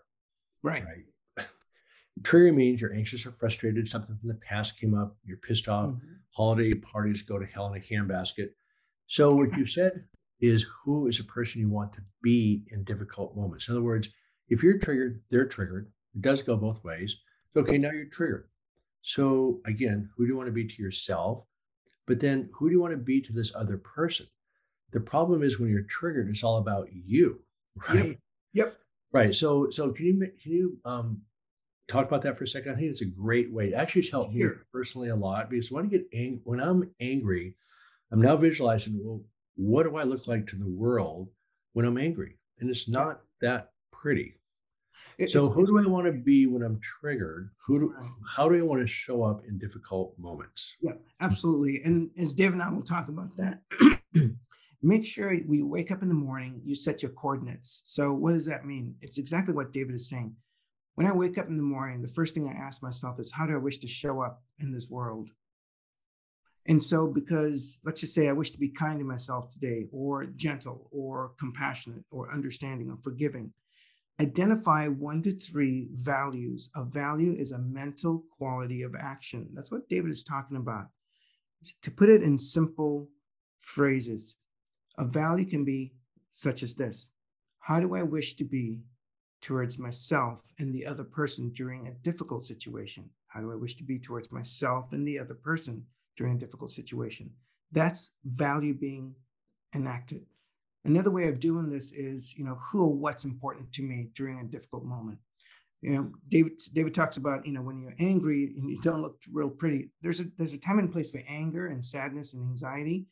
Right. 0.64 0.84
Right. 0.86 1.48
Trigger 2.24 2.54
means 2.54 2.82
you're 2.82 2.94
anxious 2.94 3.26
or 3.26 3.32
frustrated, 3.32 3.90
something 3.90 4.16
from 4.18 4.30
the 4.30 4.36
past 4.36 4.80
came 4.80 4.94
up, 4.94 5.18
you're 5.26 5.38
pissed 5.38 5.68
off. 5.68 5.90
Mm-hmm. 5.90 6.14
Holiday 6.32 6.74
parties 6.76 7.24
go 7.24 7.38
to 7.38 7.46
hell 7.46 7.72
in 7.74 7.82
a 7.82 7.84
handbasket. 7.84 8.50
So 9.08 9.34
what 9.34 9.56
you 9.58 9.68
said 9.68 10.06
is 10.40 10.66
who 10.84 11.08
is 11.08 11.20
a 11.20 11.24
person 11.24 11.62
you 11.62 11.70
want 11.70 11.94
to 11.94 12.02
be 12.22 12.64
in 12.72 12.84
difficult 12.84 13.36
moments. 13.36 13.68
In 13.68 13.76
other 13.76 13.84
words, 13.84 14.10
if 14.50 14.64
you're 14.64 14.78
triggered, 14.78 15.22
they're 15.30 15.48
triggered. 15.48 15.92
It 16.16 16.22
does 16.22 16.42
go 16.42 16.56
both 16.56 16.84
ways. 16.84 17.18
Okay, 17.56 17.78
now 17.78 17.92
you're 17.92 18.06
triggered. 18.06 18.50
So 19.02 19.62
again, 19.66 20.10
who 20.16 20.26
do 20.26 20.32
you 20.32 20.38
want 20.38 20.48
to 20.48 20.54
be 20.54 20.68
to 20.68 20.82
yourself? 20.82 21.46
But 22.06 22.20
then 22.20 22.50
who 22.54 22.68
do 22.68 22.74
you 22.74 22.82
want 22.82 22.92
to 22.94 22.98
be 22.98 23.22
to 23.22 23.34
this 23.34 23.54
other 23.56 23.78
person? 23.78 24.28
The 24.92 25.00
problem 25.00 25.44
is 25.44 25.60
when 25.60 25.70
you're 25.70 25.84
triggered, 25.84 26.30
it's 26.30 26.44
all 26.44 26.58
about 26.58 26.90
you, 26.92 27.40
right? 27.90 28.06
Yep. 28.06 28.18
yep. 28.54 28.78
Right. 29.12 29.34
So 29.34 29.70
so 29.70 29.92
can 29.92 30.06
you 30.06 30.20
can 30.42 30.52
you 30.52 30.78
um 30.84 31.22
talk 31.88 32.08
about 32.08 32.22
that 32.24 32.38
for 32.38 32.44
a 32.44 32.48
second? 32.48 32.74
I 32.74 32.76
think 32.76 32.90
it's 32.90 33.02
a 33.02 33.06
great 33.06 33.52
way. 33.52 33.70
It 33.70 33.76
actually 33.76 34.08
helped 34.08 34.34
me 34.34 34.46
personally 34.72 35.10
a 35.10 35.16
lot 35.16 35.50
because 35.50 35.72
when 35.72 35.86
I 35.86 35.88
get 35.88 36.08
angry, 36.14 36.42
when 36.44 36.60
I'm 36.60 36.90
angry, 37.00 37.56
I'm 38.12 38.22
now 38.22 38.38
visualizing, 38.38 39.00
well, 39.04 39.22
what 39.56 39.84
do 39.84 39.98
I 39.98 40.04
look 40.04 40.28
like 40.28 40.48
to 40.48 40.56
the 40.56 40.68
world 40.68 41.30
when 41.74 41.86
I'm 41.86 41.98
angry? 41.98 42.38
And 42.60 42.70
it's 42.70 42.88
not 42.88 43.22
that 43.42 43.72
pretty. 43.92 44.36
So 45.30 45.50
who 45.50 45.66
do 45.66 45.80
I 45.80 45.90
want 45.90 46.08
to 46.08 46.12
be 46.12 46.46
when 46.46 46.62
I'm 46.62 46.80
triggered? 46.82 47.50
Who 47.66 47.80
do 47.80 47.96
how 48.28 48.50
do 48.50 48.58
I 48.58 48.62
want 48.62 48.82
to 48.82 48.88
show 48.88 49.24
up 49.24 49.44
in 49.48 49.58
difficult 49.58 50.14
moments? 50.20 50.74
Yeah, 50.82 50.94
absolutely. 51.22 51.82
And 51.84 52.10
as 52.18 52.34
Dave 52.34 52.52
and 52.52 52.62
I 52.62 52.70
will 52.70 52.84
talk 52.84 53.08
about 53.08 53.36
that, 53.38 53.62
make 54.82 55.06
sure 55.06 55.38
we 55.48 55.62
wake 55.62 55.92
up 55.92 56.02
in 56.02 56.10
the 56.10 56.14
morning, 56.14 56.62
you 56.66 56.76
set 56.76 57.02
your 57.02 57.12
coordinates. 57.12 57.82
So 57.86 58.12
what 58.14 58.34
does 58.34 58.46
that 58.48 58.66
mean? 58.66 58.96
It's 59.02 59.18
exactly 59.18 59.54
what 59.54 59.72
David 59.72 59.96
is 59.96 60.10
saying. 60.10 60.36
When 60.96 61.08
I 61.08 61.14
wake 61.14 61.38
up 61.38 61.48
in 61.48 61.56
the 61.56 61.64
morning, 61.64 62.02
the 62.02 62.08
first 62.08 62.34
thing 62.34 62.48
I 62.48 62.66
ask 62.66 62.84
myself 62.84 63.20
is, 63.20 63.32
how 63.32 63.46
do 63.46 63.54
I 63.54 63.58
wish 63.58 63.80
to 63.80 63.88
show 63.88 64.22
up 64.22 64.44
in 64.60 64.72
this 64.72 64.90
world? 64.90 65.30
And 66.68 66.82
so, 66.82 67.08
because 67.08 67.80
let's 67.86 68.02
just 68.02 68.16
say 68.16 68.28
I 68.28 68.34
wish 68.34 68.52
to 68.52 68.60
be 68.60 68.70
kind 68.70 69.00
to 69.00 69.06
myself 69.06 69.52
today, 69.52 69.86
or 69.92 70.26
gentle, 70.26 70.90
or 70.92 71.34
compassionate, 71.38 72.04
or 72.10 72.34
understanding, 72.34 72.90
or 72.90 72.98
forgiving, 73.04 73.54
identify 74.20 74.88
one 74.88 75.22
to 75.24 75.32
three 75.32 75.90
values. 75.94 76.70
A 76.76 76.84
value 76.84 77.36
is 77.38 77.52
a 77.52 77.60
mental 77.60 78.24
quality 78.36 78.82
of 78.82 78.96
action. 78.96 79.50
That's 79.54 79.72
what 79.72 79.88
David 79.90 80.10
is 80.10 80.24
talking 80.24 80.58
about. 80.58 80.88
To 81.84 81.92
put 81.92 82.10
it 82.10 82.24
in 82.24 82.38
simple 82.38 83.10
phrases, 83.62 84.38
a 84.98 85.06
value 85.06 85.46
can 85.46 85.66
be 85.66 85.94
such 86.30 86.64
as 86.64 86.76
this 86.76 87.12
How 87.60 87.80
do 87.80 87.96
I 87.96 88.02
wish 88.02 88.36
to 88.36 88.44
be 88.44 88.82
towards 89.42 89.78
myself 89.78 90.42
and 90.58 90.74
the 90.74 90.88
other 90.88 91.04
person 91.04 91.52
during 91.52 91.88
a 91.88 91.92
difficult 91.92 92.44
situation? 92.44 93.12
How 93.28 93.42
do 93.42 93.52
I 93.52 93.56
wish 93.56 93.76
to 93.76 93.84
be 93.84 94.00
towards 94.00 94.32
myself 94.32 94.94
and 94.94 95.08
the 95.08 95.20
other 95.20 95.36
person 95.36 95.86
during 96.18 96.36
a 96.36 96.40
difficult 96.40 96.72
situation. 96.72 97.32
That's 97.72 98.12
value 98.24 98.74
being 98.74 99.16
enacted. 99.74 100.26
Another 100.84 101.12
way 101.12 101.28
of 101.28 101.40
doing 101.40 101.70
this 101.70 101.92
is, 101.92 102.38
you 102.38 102.46
know, 102.46 102.60
who 102.72 102.84
or 102.84 102.94
what's 102.94 103.26
important 103.26 103.74
to 103.74 103.84
me 103.84 104.10
during 104.16 104.40
a 104.40 104.44
difficult 104.44 104.86
moment. 104.86 105.18
You 105.82 105.92
know, 105.96 106.12
David 106.30 106.54
David 106.74 106.94
talks 106.94 107.18
about, 107.18 107.46
you 107.46 107.54
know, 107.54 107.62
when 107.62 107.80
you're 107.82 107.96
angry 108.00 108.54
and 108.58 108.70
you 108.70 108.80
don't 108.82 109.02
look 109.02 109.22
real 109.32 109.50
pretty. 109.50 109.90
There's 110.02 110.20
a 110.20 110.26
there's 110.38 110.54
a 110.54 110.58
time 110.58 110.80
and 110.80 110.92
place 110.92 111.12
for 111.12 111.22
anger 111.28 111.68
and 111.68 111.84
sadness 111.84 112.34
and 112.34 112.44
anxiety. 112.44 113.08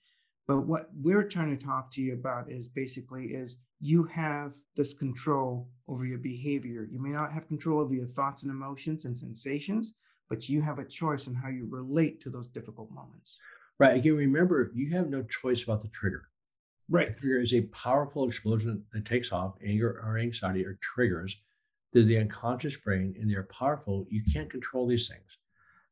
But 0.47 0.67
what 0.67 0.89
we're 0.93 1.23
trying 1.23 1.57
to 1.57 1.65
talk 1.65 1.91
to 1.91 2.01
you 2.01 2.13
about 2.13 2.49
is 2.49 2.67
basically 2.67 3.27
is 3.27 3.57
you 3.79 4.03
have 4.05 4.53
this 4.75 4.93
control 4.93 5.69
over 5.87 6.05
your 6.05 6.17
behavior. 6.17 6.87
You 6.89 7.01
may 7.01 7.11
not 7.11 7.33
have 7.33 7.47
control 7.47 7.79
over 7.79 7.93
your 7.93 8.07
thoughts 8.07 8.43
and 8.43 8.51
emotions 8.51 9.05
and 9.05 9.17
sensations, 9.17 9.93
but 10.29 10.49
you 10.49 10.61
have 10.61 10.79
a 10.79 10.85
choice 10.85 11.27
in 11.27 11.35
how 11.35 11.49
you 11.49 11.67
relate 11.69 12.21
to 12.21 12.29
those 12.29 12.47
difficult 12.47 12.91
moments. 12.91 13.39
Right. 13.79 13.95
Again, 13.95 14.15
remember, 14.15 14.71
you 14.73 14.91
have 14.95 15.09
no 15.09 15.23
choice 15.23 15.63
about 15.63 15.81
the 15.81 15.89
trigger. 15.89 16.29
Right. 16.89 17.15
The 17.15 17.19
trigger 17.19 17.41
is 17.41 17.53
a 17.53 17.67
powerful 17.67 18.27
explosion 18.27 18.83
that 18.93 19.05
takes 19.05 19.31
off. 19.31 19.55
Anger 19.65 20.01
or 20.03 20.17
anxiety 20.17 20.65
are 20.65 20.77
triggers. 20.81 21.41
They're 21.91 22.03
the 22.03 22.19
unconscious 22.19 22.75
brain 22.75 23.15
and 23.19 23.29
they're 23.29 23.43
powerful. 23.43 24.05
You 24.09 24.23
can't 24.33 24.49
control 24.49 24.87
these 24.87 25.07
things, 25.07 25.37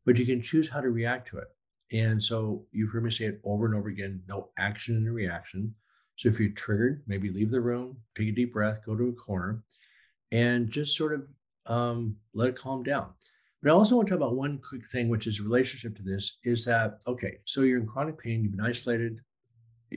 but 0.06 0.18
you 0.18 0.26
can 0.26 0.42
choose 0.42 0.70
how 0.70 0.82
to 0.82 0.90
react 0.90 1.30
to 1.30 1.38
it. 1.38 1.48
And 1.92 2.24
so 2.24 2.66
you've 2.72 2.92
heard 2.92 3.04
me 3.04 3.12
say 3.12 3.26
it 3.26 3.42
over 3.44 3.66
and 3.66 3.76
over 3.76 3.90
again 3.90 4.24
no 4.28 4.50
action 4.58 4.96
and 4.96 5.14
reaction. 5.14 5.76
So 6.16 6.30
if 6.30 6.40
you're 6.40 6.52
triggered, 6.52 7.04
maybe 7.08 7.30
leave 7.30 7.52
the 7.52 7.62
room, 7.62 7.98
take 8.16 8.30
a 8.30 8.32
deep 8.32 8.54
breath, 8.54 8.86
go 8.86 8.96
to 8.96 9.10
a 9.10 9.14
corner, 9.14 9.64
and 10.32 10.70
just 10.70 10.96
sort 10.96 11.14
of 11.14 11.28
um, 11.66 12.16
let 12.34 12.50
it 12.50 12.56
calm 12.56 12.84
down. 12.84 13.12
But 13.62 13.72
I 13.72 13.74
also 13.74 13.96
want 13.96 14.08
to 14.08 14.14
talk 14.14 14.20
about 14.20 14.36
one 14.36 14.60
quick 14.60 14.86
thing, 14.88 15.08
which 15.08 15.28
is 15.28 15.40
relationship 15.40 15.96
to 15.98 16.04
this, 16.04 16.38
is 16.44 16.66
that 16.66 17.02
okay, 17.06 17.38
so 17.46 17.62
you're 17.62 17.80
in 17.80 17.88
chronic 17.88 18.18
pain, 18.18 18.44
you've 18.44 18.56
been 18.56 18.66
isolated. 18.66 19.20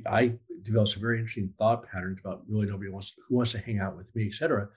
I 0.06 0.34
developed 0.64 0.90
some 0.90 1.02
very 1.02 1.18
interesting 1.18 1.52
thought 1.58 1.86
patterns 1.86 2.20
about 2.20 2.42
really 2.48 2.66
nobody 2.66 2.90
wants 2.90 3.14
who 3.28 3.36
wants 3.36 3.52
to 3.52 3.58
hang 3.58 3.78
out 3.78 3.96
with 3.96 4.14
me, 4.14 4.26
et 4.26 4.34
cetera. 4.34 4.68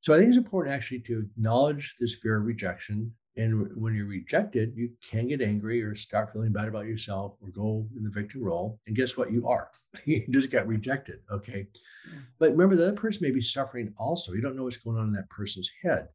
So 0.00 0.14
I 0.14 0.18
think 0.18 0.28
it's 0.28 0.38
important 0.38 0.74
actually 0.74 1.00
to 1.00 1.20
acknowledge 1.20 1.96
this 2.00 2.14
fear 2.14 2.36
of 2.36 2.46
rejection. 2.46 3.12
And 3.36 3.68
when 3.76 3.94
you're 3.94 4.06
rejected, 4.06 4.72
you 4.74 4.90
can 5.02 5.28
get 5.28 5.42
angry 5.42 5.82
or 5.82 5.94
start 5.94 6.32
feeling 6.32 6.52
bad 6.52 6.68
about 6.68 6.86
yourself 6.86 7.34
or 7.42 7.48
go 7.50 7.86
in 7.96 8.02
the 8.02 8.08
victim 8.08 8.42
role. 8.42 8.80
And 8.86 8.96
guess 8.96 9.16
what? 9.16 9.30
You 9.30 9.46
are. 9.46 9.70
you 10.06 10.24
just 10.30 10.50
got 10.50 10.66
rejected. 10.66 11.20
Okay. 11.30 11.66
But 12.38 12.52
remember, 12.52 12.76
the 12.76 12.88
other 12.88 12.96
person 12.96 13.26
may 13.26 13.32
be 13.32 13.42
suffering 13.42 13.92
also. 13.98 14.32
You 14.32 14.40
don't 14.40 14.56
know 14.56 14.64
what's 14.64 14.78
going 14.78 14.96
on 14.96 15.08
in 15.08 15.12
that 15.14 15.28
person's 15.28 15.70
head. 15.82 16.08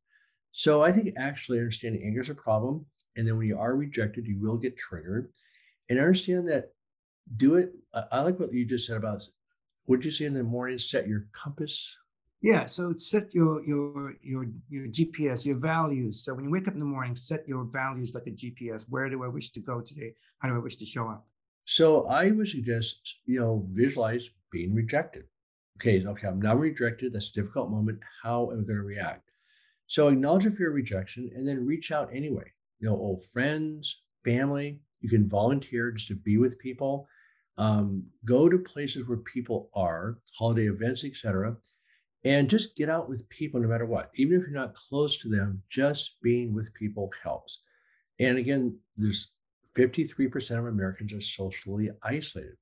So 0.52 0.82
I 0.82 0.92
think 0.92 1.14
actually 1.18 1.60
understanding 1.60 2.04
anger 2.04 2.22
is 2.22 2.30
a 2.30 2.36
problem. 2.36 2.86
And 3.16 3.28
then 3.28 3.38
when 3.38 3.48
you 3.48 3.58
are 3.58 3.76
rejected, 3.76 4.28
you 4.28 4.40
will 4.40 4.58
get 4.58 4.78
triggered. 4.78 5.32
And 5.90 6.00
understand 6.00 6.48
that 6.50 6.72
do 7.38 7.56
it. 7.56 7.74
I 8.12 8.22
like 8.22 8.40
what 8.40 8.54
you 8.54 8.66
just 8.66 8.88
said 8.88 8.98
about 8.98 9.28
what 9.86 10.04
you 10.04 10.12
say 10.12 10.26
in 10.26 10.34
the 10.34 10.44
morning? 10.44 10.78
Set 10.78 11.08
your 11.08 11.28
compass. 11.34 11.98
Yeah, 12.42 12.66
so 12.66 12.94
set 12.98 13.34
your 13.34 13.64
your 13.66 14.16
your 14.22 14.46
your 14.70 14.88
GPS, 14.88 15.46
your 15.46 15.58
values. 15.58 16.24
So 16.24 16.34
when 16.34 16.46
you 16.46 16.52
wake 16.52 16.68
up 16.68 16.74
in 16.74 16.80
the 16.80 16.86
morning, 16.86 17.16
set 17.16 17.48
your 17.48 17.66
values 17.66 18.16
like 18.16 18.26
a 18.28 18.32
GPS. 18.32 18.86
Where 18.90 19.10
do 19.10 19.24
I 19.24 19.28
wish 19.28 19.52
to 19.52 19.60
go 19.60 19.82
today? 19.82 20.16
How 20.40 20.50
do 20.50 20.56
I 20.56 20.60
wish 20.60 20.78
to 20.78 20.86
show 20.86 21.08
up? 21.08 21.28
So 21.66 22.08
I 22.08 22.32
would 22.32 22.48
suggest, 22.48 23.18
you 23.26 23.40
know, 23.40 23.68
visualize 23.72 24.30
being 24.52 24.74
rejected. 24.74 25.26
Okay, 25.78 26.06
okay, 26.06 26.28
I'm 26.28 26.42
now 26.42 26.56
rejected. 26.56 27.14
That's 27.14 27.30
a 27.30 27.34
difficult 27.34 27.70
moment. 27.70 28.00
How 28.24 28.50
am 28.52 28.62
I 28.62 28.64
going 28.64 28.78
to 28.78 28.84
react? 28.84 29.31
So 29.92 30.08
acknowledge 30.08 30.46
a 30.46 30.52
fear 30.52 30.70
of 30.70 30.76
rejection 30.76 31.30
and 31.36 31.46
then 31.46 31.66
reach 31.66 31.92
out 31.92 32.16
anyway. 32.16 32.50
You 32.80 32.88
know, 32.88 32.96
old 32.96 33.26
friends, 33.26 34.04
family, 34.24 34.80
you 35.02 35.10
can 35.10 35.28
volunteer 35.28 35.92
just 35.92 36.08
to 36.08 36.16
be 36.16 36.38
with 36.38 36.58
people. 36.60 37.10
Um, 37.58 38.06
go 38.24 38.48
to 38.48 38.58
places 38.58 39.06
where 39.06 39.18
people 39.18 39.70
are, 39.74 40.20
holiday 40.34 40.70
events, 40.70 41.04
etc., 41.04 41.58
and 42.24 42.50
just 42.50 42.78
get 42.78 42.88
out 42.88 43.10
with 43.10 43.28
people 43.28 43.60
no 43.60 43.68
matter 43.68 43.86
what. 43.86 44.12
Even 44.16 44.40
if 44.40 44.44
you're 44.44 44.52
not 44.52 44.76
close 44.76 45.18
to 45.18 45.28
them, 45.28 45.62
just 45.70 46.16
being 46.22 46.54
with 46.54 46.74
people 46.74 47.12
helps. 47.22 47.64
And 48.18 48.38
again, 48.38 48.80
there's 48.96 49.32
53% 49.76 50.58
of 50.58 50.68
Americans 50.68 51.12
are 51.12 51.20
socially 51.20 51.90
isolated. 52.02 52.56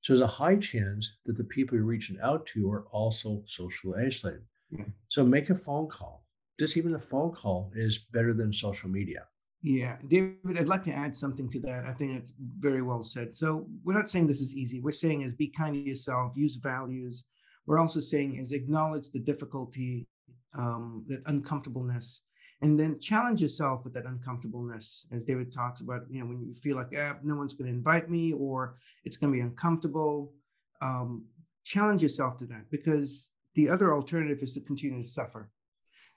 So 0.00 0.12
there's 0.12 0.22
a 0.22 0.26
high 0.26 0.56
chance 0.56 1.18
that 1.24 1.36
the 1.36 1.44
people 1.44 1.76
you're 1.76 1.86
reaching 1.86 2.18
out 2.20 2.46
to 2.46 2.68
are 2.72 2.86
also 2.90 3.44
socially 3.46 4.06
isolated. 4.06 4.42
Yeah. 4.70 4.86
So 5.08 5.24
make 5.24 5.50
a 5.50 5.54
phone 5.54 5.88
call 5.88 6.24
just 6.58 6.76
even 6.76 6.94
a 6.94 7.00
phone 7.00 7.32
call 7.32 7.70
is 7.74 7.98
better 8.12 8.32
than 8.32 8.52
social 8.52 8.88
media. 8.88 9.26
Yeah, 9.62 9.96
David, 10.08 10.58
I'd 10.58 10.68
like 10.68 10.82
to 10.84 10.92
add 10.92 11.16
something 11.16 11.48
to 11.48 11.60
that. 11.60 11.86
I 11.86 11.92
think 11.92 12.12
it's 12.12 12.34
very 12.58 12.82
well 12.82 13.02
said. 13.02 13.34
So 13.34 13.66
we're 13.82 13.94
not 13.94 14.10
saying 14.10 14.26
this 14.26 14.42
is 14.42 14.54
easy. 14.54 14.80
We're 14.80 14.92
saying 14.92 15.22
is 15.22 15.32
be 15.32 15.48
kind 15.48 15.74
to 15.74 15.80
yourself, 15.80 16.32
use 16.36 16.56
values. 16.56 17.24
We're 17.66 17.78
also 17.78 18.00
saying 18.00 18.36
is 18.36 18.52
acknowledge 18.52 19.08
the 19.08 19.20
difficulty, 19.20 20.06
um, 20.54 21.06
that 21.08 21.22
uncomfortableness, 21.24 22.20
and 22.60 22.78
then 22.78 23.00
challenge 23.00 23.40
yourself 23.40 23.84
with 23.84 23.94
that 23.94 24.04
uncomfortableness. 24.04 25.06
As 25.10 25.24
David 25.24 25.50
talks 25.50 25.80
about, 25.80 26.02
you 26.10 26.20
know, 26.20 26.26
when 26.26 26.42
you 26.42 26.54
feel 26.54 26.76
like 26.76 26.92
eh, 26.92 27.14
no 27.22 27.34
one's 27.34 27.54
going 27.54 27.70
to 27.70 27.76
invite 27.76 28.10
me 28.10 28.34
or 28.34 28.76
it's 29.04 29.16
going 29.16 29.32
to 29.32 29.36
be 29.36 29.40
uncomfortable, 29.40 30.34
um, 30.82 31.24
challenge 31.64 32.02
yourself 32.02 32.36
to 32.38 32.46
that 32.46 32.70
because 32.70 33.30
the 33.54 33.70
other 33.70 33.94
alternative 33.94 34.42
is 34.42 34.52
to 34.52 34.60
continue 34.60 35.00
to 35.00 35.08
suffer 35.08 35.48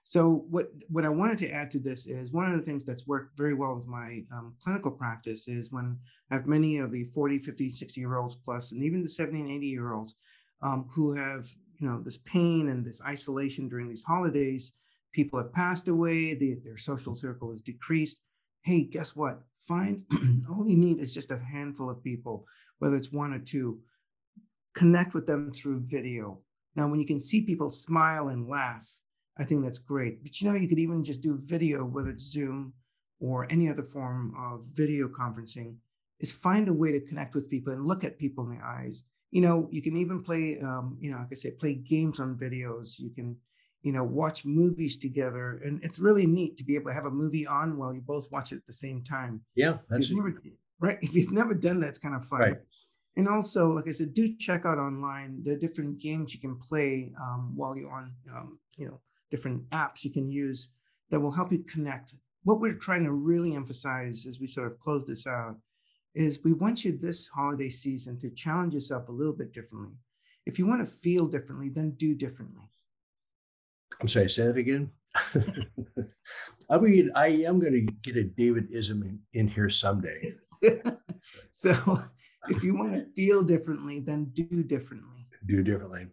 so 0.08 0.46
what 0.50 0.72
what 0.88 1.04
I 1.04 1.10
wanted 1.10 1.38
to 1.40 1.52
add 1.52 1.70
to 1.72 1.80
this 1.80 2.08
is 2.08 2.32
one 2.32 2.50
of 2.50 2.58
the 2.58 2.64
things 2.64 2.86
that's 2.86 3.06
worked 3.06 3.38
very 3.38 3.54
well 3.54 3.76
with 3.76 3.88
my 3.88 4.24
um, 4.32 4.56
clinical 4.64 4.90
practice 4.90 5.50
is 5.50 5.70
when 5.70 6.00
I 6.32 6.36
have 6.36 6.48
many 6.48 6.78
of 6.78 6.94
the 6.94 7.04
40, 7.04 7.40
50, 7.40 7.70
60 7.70 8.00
year 8.00 8.16
olds 8.16 8.34
plus, 8.34 8.72
and 8.72 8.82
even 8.86 9.04
the 9.04 9.10
70 9.10 9.42
and 9.42 9.52
80 9.52 9.68
year 9.68 9.92
olds 9.92 10.16
um, 10.62 10.88
who 10.92 11.12
have 11.12 11.50
you 11.82 11.90
know 11.90 12.00
this 12.02 12.20
pain 12.20 12.70
and 12.70 12.86
this 12.86 13.02
isolation 13.02 13.68
during 13.68 13.90
these 13.90 14.04
holidays. 14.04 14.72
People 15.12 15.40
have 15.40 15.52
passed 15.52 15.90
away. 15.90 16.34
their 16.36 16.78
social 16.78 17.14
circle 17.14 17.52
is 17.52 17.62
decreased. 17.62 18.22
Hey, 18.62 18.84
guess 18.84 19.14
what? 19.14 19.42
Find 19.60 20.06
all 20.50 20.70
you 20.70 20.78
need 20.78 21.00
is 21.00 21.14
just 21.14 21.32
a 21.32 21.38
handful 21.52 21.90
of 21.90 22.02
people, 22.02 22.46
whether 22.80 22.96
it's 22.96 23.12
one 23.12 23.34
or 23.34 23.40
two. 23.40 23.82
Connect 24.74 25.14
with 25.14 25.28
them 25.28 25.52
through 25.52 25.82
video. 25.82 26.40
Now, 26.78 26.88
when 26.88 27.02
you 27.02 27.06
can 27.06 27.20
see 27.20 27.42
people 27.42 27.72
smile 27.72 28.30
and 28.30 28.48
laugh, 28.48 28.88
I 29.40 29.44
think 29.44 29.64
that's 29.64 29.80
great. 29.80 30.24
But 30.24 30.42
you 30.42 30.50
know, 30.50 30.56
you 30.56 30.68
could 30.68 30.80
even 30.80 31.04
just 31.04 31.22
do 31.22 31.38
video, 31.38 31.84
whether 31.84 32.10
it's 32.10 32.24
Zoom 32.24 32.74
or 33.20 33.48
any 33.50 33.70
other 33.70 33.84
form 33.84 34.34
of 34.38 34.66
video 34.74 35.08
conferencing, 35.08 35.76
is 36.20 36.32
find 36.32 36.68
a 36.68 36.74
way 36.74 36.92
to 36.92 37.02
connect 37.02 37.36
with 37.36 37.50
people 37.50 37.74
and 37.74 37.86
look 37.86 38.04
at 38.04 38.18
people 38.18 38.44
in 38.46 38.58
the 38.58 38.64
eyes. 38.64 39.04
You 39.32 39.42
know, 39.42 39.68
you 39.72 39.82
can 39.82 39.98
even 39.98 40.24
play, 40.24 40.60
um, 40.62 40.98
you 41.00 41.12
know, 41.12 41.18
like 41.18 41.28
I 41.32 41.36
said, 41.36 41.60
play 41.60 41.76
games 41.76 42.20
on 42.20 42.36
videos. 42.36 42.98
You 42.98 43.10
can, 43.10 43.38
you 43.82 43.92
know, 43.92 44.04
watch 44.04 44.46
movies 44.46 44.98
together, 44.98 45.62
and 45.64 45.84
it's 45.84 46.00
really 46.00 46.26
neat 46.26 46.58
to 46.58 46.64
be 46.64 46.76
able 46.76 46.90
to 46.92 46.94
have 46.94 47.06
a 47.06 47.12
movie 47.12 47.46
on 47.46 47.78
while 47.78 47.94
you 47.94 48.02
both 48.02 48.32
watch 48.32 48.52
it 48.52 48.58
at 48.58 48.66
the 48.66 48.74
same 48.74 49.04
time. 49.04 49.42
Yeah, 49.56 49.78
that's 49.90 50.10
never, 50.12 50.42
right. 50.80 50.98
If 51.02 51.14
you've 51.14 51.32
never 51.32 51.54
done 51.54 51.82
that, 51.82 51.90
it's 51.90 52.00
kind 52.00 52.16
of 52.16 52.26
fun. 52.26 52.40
Right. 52.40 52.58
And 53.18 53.28
also, 53.28 53.72
like 53.72 53.88
I 53.88 53.92
said, 53.92 54.14
do 54.14 54.36
check 54.38 54.66
out 54.66 54.78
online 54.78 55.42
the 55.44 55.56
different 55.56 56.00
games 56.00 56.34
you 56.36 56.40
can 56.40 56.56
play 56.56 57.12
um, 57.20 57.54
while 57.56 57.76
you're 57.76 57.92
on, 57.92 58.14
um, 58.32 58.60
you 58.78 58.86
know, 58.86 59.02
different 59.30 59.70
apps 59.70 60.04
you 60.04 60.12
can 60.12 60.30
use 60.30 60.70
that 61.10 61.20
will 61.20 61.32
help 61.32 61.52
you 61.52 61.60
connect. 61.60 62.14
What 62.44 62.60
we're 62.60 62.74
trying 62.74 63.04
to 63.04 63.12
really 63.12 63.56
emphasize 63.56 64.26
as 64.26 64.40
we 64.40 64.48
sort 64.48 64.72
of 64.72 64.80
close 64.80 65.06
this 65.06 65.28
out 65.28 65.58
is 66.16 66.40
we 66.44 66.54
want 66.54 66.84
you 66.84 66.98
this 66.98 67.28
holiday 67.28 67.70
season 67.70 68.20
to 68.20 68.30
challenge 68.30 68.74
yourself 68.74 69.08
a 69.08 69.12
little 69.12 69.34
bit 69.34 69.54
differently. 69.54 69.94
If 70.46 70.58
you 70.58 70.66
want 70.66 70.86
to 70.86 70.92
feel 70.92 71.28
differently, 71.28 71.70
then 71.70 71.92
do 71.92 72.16
differently. 72.16 72.64
I'm 74.02 74.08
sorry, 74.08 74.30
say 74.30 74.48
that 74.48 74.58
again. 74.58 74.92
I 76.70 76.78
mean, 76.80 77.12
I 77.16 77.28
am 77.28 77.60
going 77.60 77.74
to 77.74 77.82
get 77.82 78.18
a 78.18 78.24
David 78.24 78.68
ism 78.72 79.04
in, 79.04 79.20
in 79.34 79.48
here 79.48 79.70
someday. 79.70 80.34
so 81.52 82.02
if 82.50 82.64
you 82.64 82.76
want 82.76 82.94
to 82.94 83.06
feel 83.14 83.44
differently, 83.44 84.00
then 84.00 84.26
do 84.34 84.64
differently. 84.64 85.28
Do 85.46 85.64
differently. 85.64 86.08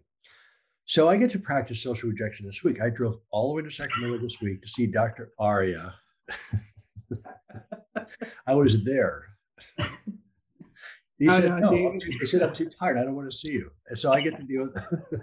So 0.87 1.09
I 1.09 1.17
get 1.17 1.31
to 1.31 1.39
practice 1.39 1.83
social 1.83 2.11
rejection 2.11 2.45
this 2.47 2.63
week. 2.63 2.81
I 2.83 2.91
drove 2.91 3.19
all 3.31 3.49
the 3.49 3.55
way 3.55 3.63
to 3.63 3.71
Sacramento 3.71 4.19
this 4.19 4.41
week 4.41 4.61
to 4.63 4.69
see 4.69 4.87
Dr. 4.87 5.33
Aaron. 5.41 5.91
I 8.47 8.55
was 8.55 8.85
there. 8.85 9.29
He 11.19 11.29
said, 11.29 11.61
no, 11.61 11.71
he 11.71 12.27
said, 12.27 12.43
I'm 12.43 12.55
too 12.55 12.69
tired. 12.79 12.99
I 12.99 13.05
don't 13.05 13.15
want 13.15 13.31
to 13.31 13.37
see 13.37 13.53
you. 13.53 13.71
And 13.89 13.99
so 13.99 14.13
I 14.13 14.21
get 14.21 14.37
to 14.37 14.43
deal 14.43 14.63
with 14.63 15.23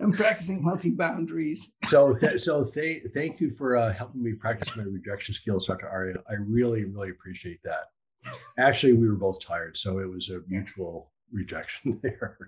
I'm 0.00 0.12
practicing 0.12 0.62
healthy 0.62 0.90
boundaries. 0.90 1.72
so, 1.88 2.18
so 2.36 2.64
th- 2.64 3.04
thank 3.14 3.40
you 3.40 3.54
for 3.56 3.76
uh, 3.76 3.92
helping 3.92 4.22
me 4.22 4.32
practice 4.34 4.76
my 4.76 4.82
rejection 4.82 5.34
skills, 5.34 5.66
Dr. 5.66 5.88
Aaron. 5.88 6.16
I 6.28 6.34
really, 6.34 6.84
really 6.84 7.10
appreciate 7.10 7.62
that. 7.64 8.32
Actually, 8.58 8.94
we 8.94 9.08
were 9.08 9.14
both 9.14 9.40
tired, 9.40 9.76
so 9.76 9.98
it 9.98 10.10
was 10.10 10.30
a 10.30 10.40
mutual 10.48 11.12
rejection 11.32 12.00
there. 12.02 12.38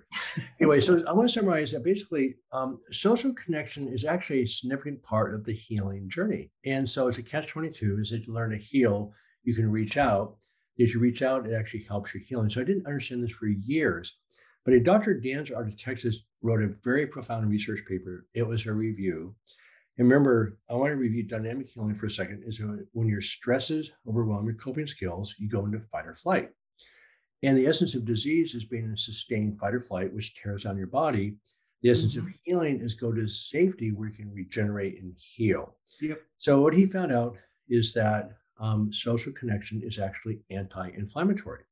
anyway, 0.59 0.79
so 0.79 1.03
I 1.07 1.13
want 1.13 1.29
to 1.29 1.33
summarize 1.33 1.71
that 1.71 1.83
basically, 1.83 2.35
um, 2.51 2.79
social 2.91 3.33
connection 3.33 3.87
is 3.87 4.05
actually 4.05 4.43
a 4.43 4.47
significant 4.47 5.01
part 5.03 5.33
of 5.33 5.43
the 5.43 5.53
healing 5.53 6.09
journey. 6.09 6.51
And 6.65 6.89
so, 6.89 7.07
it's 7.07 7.17
a 7.17 7.23
catch 7.23 7.47
22 7.47 7.99
is 8.01 8.09
that 8.11 8.27
you 8.27 8.33
learn 8.33 8.51
to 8.51 8.57
heal, 8.57 9.13
you 9.43 9.55
can 9.55 9.71
reach 9.71 9.97
out. 9.97 10.35
As 10.81 10.93
you 10.93 10.99
reach 10.99 11.21
out, 11.21 11.45
it 11.45 11.53
actually 11.53 11.83
helps 11.83 12.13
your 12.13 12.23
healing. 12.23 12.49
So, 12.49 12.61
I 12.61 12.65
didn't 12.65 12.87
understand 12.87 13.23
this 13.23 13.31
for 13.31 13.47
years. 13.47 14.17
But 14.65 14.73
a 14.73 14.79
Dr. 14.79 15.15
Dantzer 15.15 15.55
out 15.55 15.67
of 15.67 15.77
Texas 15.77 16.23
wrote 16.41 16.61
a 16.61 16.75
very 16.83 17.07
profound 17.07 17.49
research 17.49 17.81
paper. 17.87 18.27
It 18.33 18.47
was 18.47 18.65
a 18.65 18.73
review. 18.73 19.35
And 19.97 20.07
remember, 20.07 20.57
I 20.69 20.75
want 20.75 20.91
to 20.91 20.95
review 20.95 21.23
dynamic 21.23 21.67
healing 21.67 21.95
for 21.95 22.05
a 22.05 22.11
second. 22.11 22.43
Is 22.45 22.61
when 22.93 23.07
your 23.07 23.21
stresses 23.21 23.91
overwhelm 24.07 24.45
your 24.45 24.55
coping 24.55 24.87
skills, 24.87 25.35
you 25.37 25.49
go 25.49 25.65
into 25.65 25.79
fight 25.91 26.05
or 26.05 26.15
flight. 26.15 26.51
And 27.43 27.57
the 27.57 27.67
essence 27.67 27.95
of 27.95 28.05
disease 28.05 28.53
is 28.53 28.65
being 28.65 28.85
in 28.85 28.93
a 28.93 28.97
sustained 28.97 29.59
fight 29.59 29.73
or 29.73 29.81
flight, 29.81 30.13
which 30.13 30.35
tears 30.35 30.63
down 30.63 30.77
your 30.77 30.87
body. 30.87 31.35
The 31.81 31.91
essence 31.91 32.17
mm-hmm. 32.17 32.27
of 32.27 32.33
healing 32.43 32.81
is 32.81 32.93
go 32.93 33.13
to 33.13 33.27
safety 33.29 33.91
where 33.91 34.09
you 34.09 34.15
can 34.15 34.33
regenerate 34.33 35.01
and 35.01 35.13
heal. 35.17 35.77
Yep. 36.01 36.21
So 36.37 36.61
what 36.61 36.73
he 36.73 36.85
found 36.85 37.13
out 37.13 37.37
is 37.69 37.93
that 37.93 38.31
um, 38.59 38.91
social 38.91 39.31
connection 39.31 39.81
is 39.81 39.99
actually 39.99 40.41
anti-inflammatory. 40.49 41.63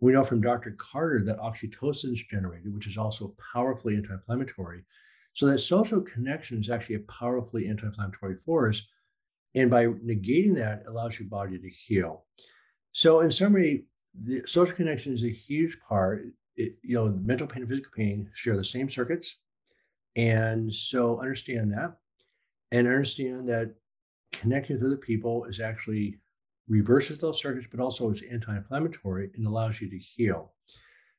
We 0.00 0.12
know 0.12 0.24
from 0.24 0.40
Dr. 0.40 0.74
Carter 0.78 1.22
that 1.24 1.38
oxytocin 1.38 2.12
is 2.12 2.24
generated, 2.30 2.74
which 2.74 2.86
is 2.86 2.96
also 2.96 3.36
powerfully 3.52 3.96
anti-inflammatory. 3.96 4.82
So 5.34 5.46
that 5.46 5.58
social 5.58 6.00
connection 6.00 6.58
is 6.58 6.70
actually 6.70 6.96
a 6.96 7.00
powerfully 7.00 7.68
anti-inflammatory 7.68 8.36
force. 8.44 8.86
And 9.54 9.70
by 9.70 9.86
negating 9.86 10.54
that, 10.56 10.84
allows 10.86 11.18
your 11.18 11.28
body 11.28 11.58
to 11.58 11.68
heal. 11.68 12.24
So 12.92 13.20
in 13.20 13.30
summary, 13.30 13.84
the 14.14 14.42
social 14.46 14.74
connection 14.74 15.14
is 15.14 15.24
a 15.24 15.30
huge 15.30 15.78
part. 15.80 16.26
It, 16.56 16.76
you 16.82 16.94
know, 16.94 17.08
mental 17.22 17.46
pain 17.46 17.62
and 17.62 17.70
physical 17.70 17.92
pain 17.96 18.30
share 18.34 18.56
the 18.56 18.64
same 18.64 18.90
circuits. 18.90 19.38
And 20.16 20.72
so 20.72 21.20
understand 21.20 21.72
that 21.72 21.96
and 22.70 22.86
understand 22.86 23.48
that 23.48 23.74
connecting 24.32 24.76
with 24.76 24.84
other 24.84 24.96
people 24.96 25.44
is 25.44 25.60
actually 25.60 26.18
reverses 26.68 27.18
those 27.18 27.40
circuits, 27.40 27.66
but 27.70 27.80
also 27.80 28.10
is 28.10 28.22
anti-inflammatory 28.22 29.30
and 29.34 29.46
allows 29.46 29.80
you 29.80 29.88
to 29.88 29.98
heal. 29.98 30.52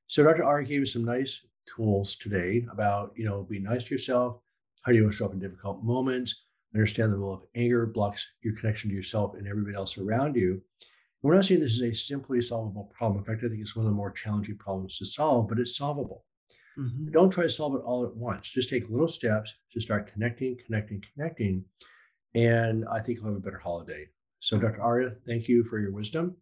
So 0.07 0.23
Dr. 0.23 0.43
R 0.43 0.63
gave 0.63 0.83
us 0.83 0.93
some 0.93 1.05
nice 1.05 1.45
tools 1.65 2.15
today 2.15 2.65
about, 2.71 3.13
you 3.15 3.25
know, 3.25 3.43
be 3.43 3.59
nice 3.59 3.83
to 3.85 3.93
yourself. 3.93 4.39
How 4.83 4.91
do 4.91 4.97
you 4.97 5.11
show 5.11 5.25
up 5.25 5.33
in 5.33 5.39
difficult 5.39 5.83
moments? 5.83 6.43
Understand 6.75 7.13
the 7.13 7.17
role 7.17 7.33
of 7.33 7.43
anger 7.55 7.85
blocks 7.85 8.27
your 8.41 8.55
connection 8.55 8.89
to 8.89 8.95
yourself 8.95 9.35
and 9.35 9.47
everybody 9.47 9.75
else 9.75 9.97
around 9.97 10.35
you. 10.35 10.61
We're 11.23 11.35
not 11.35 11.45
saying 11.45 11.61
this 11.61 11.71
is 11.71 11.81
a 11.81 11.93
simply 11.93 12.41
solvable 12.41 12.91
problem. 12.95 13.19
In 13.19 13.25
fact, 13.25 13.43
I 13.43 13.47
think 13.47 13.61
it's 13.61 13.75
one 13.75 13.85
of 13.85 13.91
the 13.91 13.95
more 13.95 14.11
challenging 14.11 14.57
problems 14.57 14.97
to 14.97 15.05
solve, 15.05 15.47
but 15.47 15.57
it's 15.57 15.77
solvable. 15.77 16.25
Mm-hmm. 16.77 17.11
Don't 17.11 17.29
try 17.29 17.43
to 17.43 17.49
solve 17.49 17.75
it 17.75 17.81
all 17.85 18.05
at 18.05 18.15
once. 18.15 18.49
Just 18.49 18.69
take 18.69 18.89
little 18.89 19.07
steps 19.07 19.51
to 19.71 19.79
start 19.79 20.11
connecting, 20.11 20.57
connecting, 20.65 21.01
connecting. 21.13 21.63
And 22.35 22.83
I 22.91 22.99
think 22.99 23.19
you'll 23.19 23.27
have 23.27 23.37
a 23.37 23.39
better 23.39 23.59
holiday. 23.59 24.07
So, 24.41 24.59
Dr. 24.59 24.83
Aaron, 24.83 25.15
thank 25.25 25.47
you 25.47 25.63
for 25.63 25.79
your 25.79 25.91
wisdom. 25.91 26.35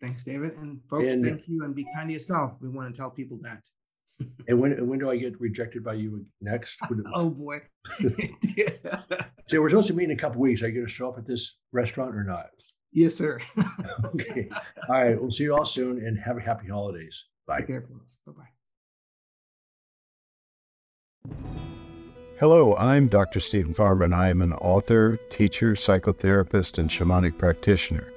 Thanks, 0.00 0.24
David. 0.24 0.52
And 0.56 0.80
folks, 0.88 1.12
and, 1.12 1.24
thank 1.24 1.42
you 1.48 1.64
and 1.64 1.74
be 1.74 1.86
kind 1.94 2.08
to 2.08 2.12
yourself. 2.12 2.52
We 2.60 2.68
want 2.68 2.94
to 2.94 2.98
tell 2.98 3.10
people 3.10 3.38
that. 3.42 3.66
and 4.48 4.60
when 4.60 4.86
when 4.86 4.98
do 4.98 5.10
I 5.10 5.16
get 5.16 5.40
rejected 5.40 5.82
by 5.82 5.94
you 5.94 6.24
next? 6.40 6.78
oh 7.14 7.30
boy. 7.30 7.62
so 9.48 9.60
we're 9.60 9.68
supposed 9.68 9.88
to 9.88 9.94
meet 9.94 10.04
in 10.04 10.10
a 10.10 10.16
couple 10.16 10.40
weeks. 10.40 10.62
Are 10.62 10.68
you 10.68 10.74
going 10.74 10.86
to 10.86 10.92
show 10.92 11.08
up 11.08 11.18
at 11.18 11.26
this 11.26 11.56
restaurant 11.72 12.14
or 12.14 12.24
not? 12.24 12.50
Yes, 12.92 13.14
sir. 13.14 13.40
okay. 14.04 14.48
All 14.88 15.02
right. 15.02 15.18
We'll 15.18 15.30
see 15.30 15.44
you 15.44 15.54
all 15.54 15.64
soon 15.64 16.04
and 16.04 16.18
have 16.18 16.36
a 16.36 16.40
happy 16.40 16.68
holidays. 16.68 17.24
Bye. 17.46 17.58
Take 17.58 17.68
care, 17.68 17.82
folks. 17.82 18.18
Bye 18.26 18.32
bye. 18.32 18.48
Hello, 22.38 22.74
I'm 22.76 23.08
Dr. 23.08 23.40
Stephen 23.40 23.72
Farber, 23.72 24.04
and 24.04 24.14
I 24.14 24.28
am 24.28 24.42
an 24.42 24.52
author, 24.54 25.16
teacher, 25.30 25.72
psychotherapist, 25.72 26.78
and 26.78 26.90
shamanic 26.90 27.38
practitioner. 27.38 28.12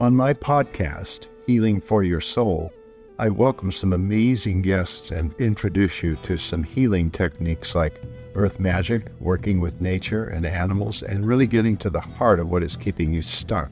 On 0.00 0.14
my 0.14 0.34
podcast, 0.34 1.28
Healing 1.46 1.80
for 1.80 2.04
Your 2.04 2.20
Soul, 2.20 2.72
I 3.18 3.30
welcome 3.30 3.72
some 3.72 3.92
amazing 3.92 4.62
guests 4.62 5.10
and 5.12 5.34
introduce 5.40 6.02
you 6.02 6.16
to 6.24 6.36
some 6.36 6.62
healing 6.62 7.10
techniques 7.10 7.74
like 7.74 8.02
earth 8.34 8.60
magic, 8.60 9.06
working 9.18 9.60
with 9.60 9.80
nature 9.80 10.24
and 10.26 10.44
animals, 10.44 11.02
and 11.02 11.26
really 11.26 11.46
getting 11.46 11.76
to 11.78 11.90
the 11.90 12.00
heart 12.00 12.40
of 12.40 12.50
what 12.50 12.62
is 12.62 12.76
keeping 12.76 13.14
you 13.14 13.22
stuck. 13.22 13.70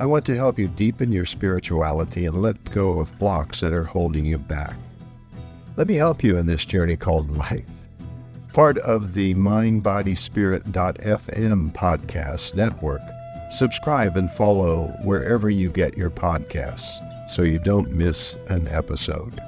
I 0.00 0.06
want 0.06 0.24
to 0.26 0.34
help 0.34 0.58
you 0.58 0.66
deepen 0.66 1.12
your 1.12 1.26
spirituality 1.26 2.26
and 2.26 2.40
let 2.40 2.64
go 2.70 2.98
of 2.98 3.16
blocks 3.18 3.60
that 3.60 3.72
are 3.72 3.84
holding 3.84 4.24
you 4.24 4.38
back. 4.38 4.74
Let 5.76 5.86
me 5.86 5.94
help 5.94 6.24
you 6.24 6.38
in 6.38 6.46
this 6.46 6.64
journey 6.64 6.96
called 6.96 7.36
life 7.36 7.66
part 8.52 8.78
of 8.78 9.14
the 9.14 9.34
mindbodyspirit.fm 9.34 11.72
podcast 11.72 12.54
network. 12.54 13.00
Subscribe 13.50 14.16
and 14.16 14.30
follow 14.30 14.88
wherever 15.02 15.50
you 15.50 15.70
get 15.70 15.96
your 15.96 16.10
podcasts 16.10 17.00
so 17.30 17.42
you 17.42 17.58
don't 17.58 17.92
miss 17.92 18.36
an 18.48 18.68
episode. 18.68 19.40